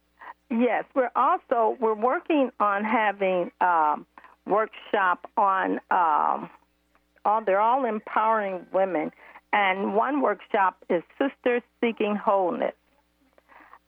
[0.50, 4.04] Yes, we're also we're working on having um,
[4.46, 6.50] workshop on um,
[7.24, 9.12] all they're all empowering women.
[9.52, 12.74] And one workshop is Sisters Seeking Wholeness.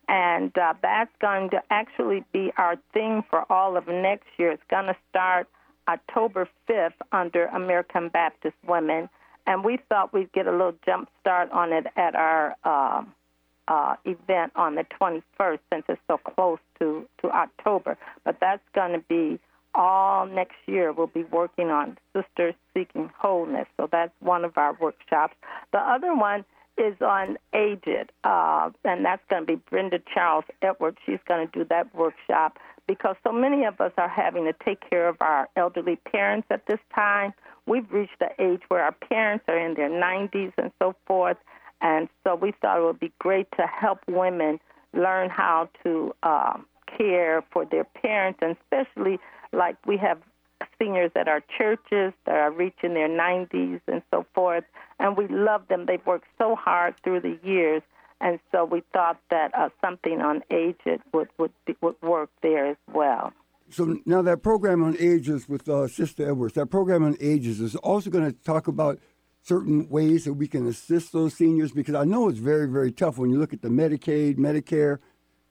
[0.09, 4.53] And uh, that's going to actually be our theme for all of next year.
[4.53, 5.49] It's going to start
[5.89, 9.09] October 5th under American Baptist Women.
[9.47, 13.05] And we thought we'd get a little jump start on it at our uh,
[13.69, 17.97] uh, event on the 21st since it's so close to, to October.
[18.25, 19.39] But that's going to be
[19.75, 23.67] all next year we'll be working on Sisters Seeking Wholeness.
[23.77, 25.35] So that's one of our workshops.
[25.73, 26.45] The other one
[26.77, 30.99] is on Aged, uh, and that's going to be Brenda Charles Edwards.
[31.07, 34.79] She's going to do that workshop because so many of us are having to take
[34.91, 37.33] care of our elderly parents at this time.
[37.67, 41.39] We've reached the age where our parents are in their 90s and so forth,
[41.81, 44.59] and so we thought it would be great to help women
[44.93, 46.59] learn how to uh,
[46.99, 49.19] care for their parents, and especially
[49.55, 50.19] like we have
[50.79, 54.65] seniors at our churches that are reaching their 90s and so forth,
[54.99, 55.87] and we love them.
[55.87, 57.83] They've worked so hard through the years,
[58.21, 62.67] and so we thought that uh, something on Aged would would be, would work there
[62.67, 63.33] as well.
[63.71, 67.75] So now that program on ages with uh, Sister Edwards, that program on ages is
[67.77, 68.99] also going to talk about
[69.43, 73.19] certain ways that we can assist those seniors because I know it's very very tough
[73.19, 74.99] when you look at the Medicaid, Medicare.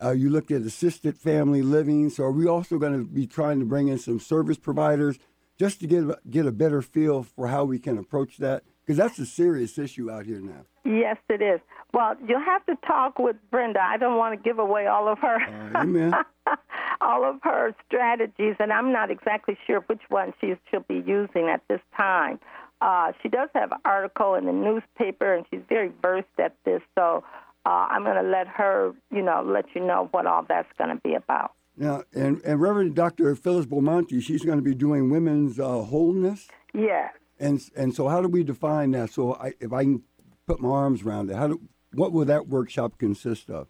[0.04, 2.10] Uh, you looked at assisted family living.
[2.10, 5.18] So are we also going to be trying to bring in some service providers
[5.58, 8.64] just to get get a better feel for how we can approach that?
[8.86, 10.66] Because that's a serious issue out here now.
[10.84, 11.62] Yes, it is.
[11.94, 13.80] Well, you'll have to talk with Brenda.
[13.82, 15.38] I don't want to give away all of her
[15.76, 16.14] Amen.
[17.02, 21.50] all of her strategies, and I'm not exactly sure which one she's, she'll be using
[21.50, 22.40] at this time.
[22.82, 26.82] Uh, she does have an article in the newspaper, and she's very versed at this.
[26.96, 27.24] So
[27.66, 30.90] uh, I'm going to let her, you know, let you know what all that's going
[30.90, 31.54] to be about.
[31.78, 33.36] Now, and, and Reverend Dr.
[33.36, 36.48] Phyllis Beaumonte, she's going to be doing women's uh, wholeness.
[36.74, 37.14] Yes.
[37.40, 39.10] And and so how do we define that?
[39.10, 40.04] So I, if I can
[40.46, 41.62] put my arms around it, how do
[41.94, 43.68] what will that workshop consist of?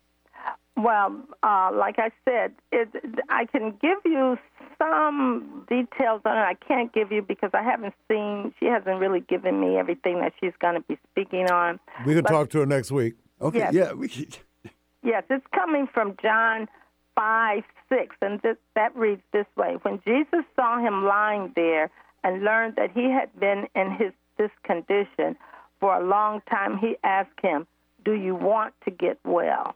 [0.76, 2.90] Well, uh, like I said, it,
[3.30, 4.38] I can give you
[4.80, 6.42] some details on it.
[6.42, 8.54] I can't give you because I haven't seen.
[8.60, 11.80] She hasn't really given me everything that she's going to be speaking on.
[12.06, 13.14] We can But- talk to her next week.
[13.44, 13.74] Okay, Yes.
[13.74, 14.38] yeah, we should.
[15.06, 16.70] Yes, it's coming from John
[17.16, 21.92] 5 6, and this, that reads this way When Jesus saw him lying there
[22.24, 25.36] and learned that he had been in his, this condition
[25.82, 27.68] for a long time, he asked him,
[28.06, 29.76] Do you want to get well?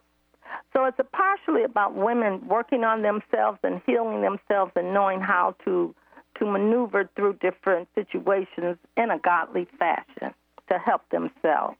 [0.71, 5.55] So it's a partially about women working on themselves and healing themselves and knowing how
[5.65, 5.93] to
[6.39, 10.33] to maneuver through different situations in a godly fashion
[10.69, 11.75] to help themselves.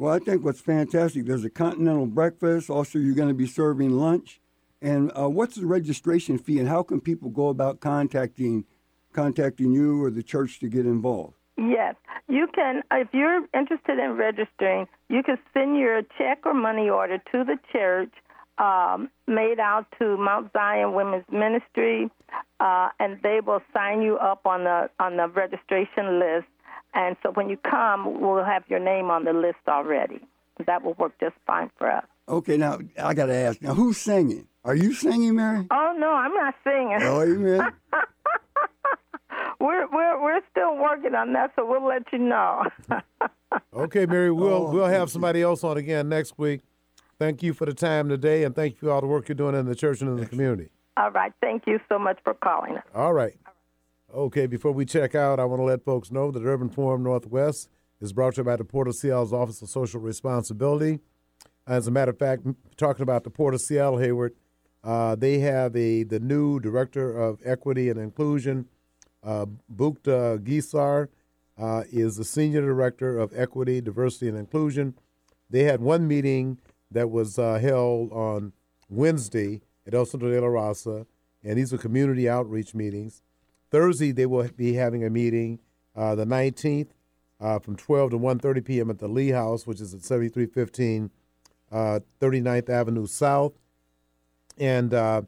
[0.00, 2.70] Well, I think what's fantastic, there's a continental breakfast.
[2.70, 4.40] Also, you're going to be serving lunch.
[4.80, 8.64] And uh, what's the registration fee, and how can people go about contacting
[9.12, 11.34] contacting you or the church to get involved?
[11.58, 11.96] Yes,
[12.30, 12.80] you can.
[12.90, 17.58] If you're interested in registering, you can send your check or money order to the
[17.70, 18.14] church,
[18.56, 22.10] um, made out to Mount Zion Women's Ministry,
[22.58, 26.46] uh, and they will sign you up on the on the registration list.
[26.94, 30.20] And so when you come, we'll have your name on the list already.
[30.66, 32.04] That will work just fine for us.
[32.28, 33.62] Okay, now I got to ask.
[33.62, 34.46] Now, who's singing?
[34.64, 35.66] Are you singing, Mary?
[35.70, 36.98] Oh no, I'm not singing.
[37.00, 37.72] Oh, amen.
[39.60, 42.64] we're we're we're still working on that, so we'll let you know.
[43.74, 46.60] Okay, Mary, we'll Oh, we'll have somebody else on again next week.
[47.18, 49.56] Thank you for the time today, and thank you for all the work you're doing
[49.56, 50.68] in the church and in the community.
[50.96, 52.84] All right, thank you so much for calling us.
[52.94, 53.34] All right.
[54.12, 57.68] Okay, before we check out, I want to let folks know that Urban Forum Northwest
[58.00, 60.98] is brought to you by the Port of Seattle's Office of Social Responsibility.
[61.64, 62.44] As a matter of fact,
[62.76, 64.34] talking about the Port of Seattle, Hayward,
[64.82, 68.66] uh, they have a the new director of equity and inclusion,
[69.22, 71.06] uh, Bookda Gheisar,
[71.56, 74.94] uh, is the senior director of equity, diversity, and inclusion.
[75.48, 76.58] They had one meeting
[76.90, 78.54] that was uh, held on
[78.88, 81.06] Wednesday at El Centro de la Raza,
[81.44, 83.22] and these are community outreach meetings.
[83.70, 85.58] Thursday, they will be having a meeting,
[85.94, 86.88] uh, the 19th,
[87.40, 88.90] uh, from 12 to 1.30 p.m.
[88.90, 91.10] at the Lee House, which is at 7315
[91.72, 93.52] uh, 39th Avenue South.
[94.58, 95.22] And uh,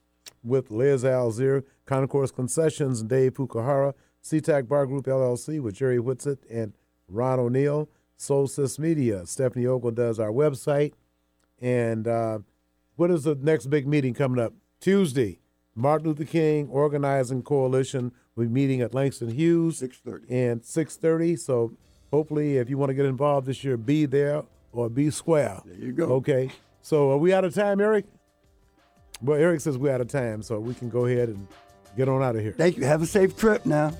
[0.43, 6.39] with Liz Alzier, Concourse Concessions and Dave Pukahara, SeaTac Bar Group LLC with Jerry Whitsett
[6.51, 6.73] and
[7.09, 9.27] Ron O'Neill, Solstice Media.
[9.27, 10.95] Stephanie Ogle does our website.
[11.61, 12.41] And uh,
[12.97, 14.53] what is the next big meeting coming up?
[14.81, 15.39] Tuesday.
[15.75, 20.25] Martin Luther King Organizing Coalition will be meeting at Langston Hughes 6:30.
[20.31, 21.39] and 6:30.
[21.39, 21.77] So
[22.11, 24.43] Hopefully, if you want to get involved this year, be there
[24.73, 25.61] or be square.
[25.65, 26.05] There you go.
[26.15, 26.51] Okay.
[26.83, 28.05] So are we out of time, Eric?
[29.23, 31.49] Well, Eric says we're out of time, so we can go ahead and
[31.97, 32.53] get on out of here.
[32.53, 32.85] Thank you.
[32.85, 33.93] Have a safe trip now.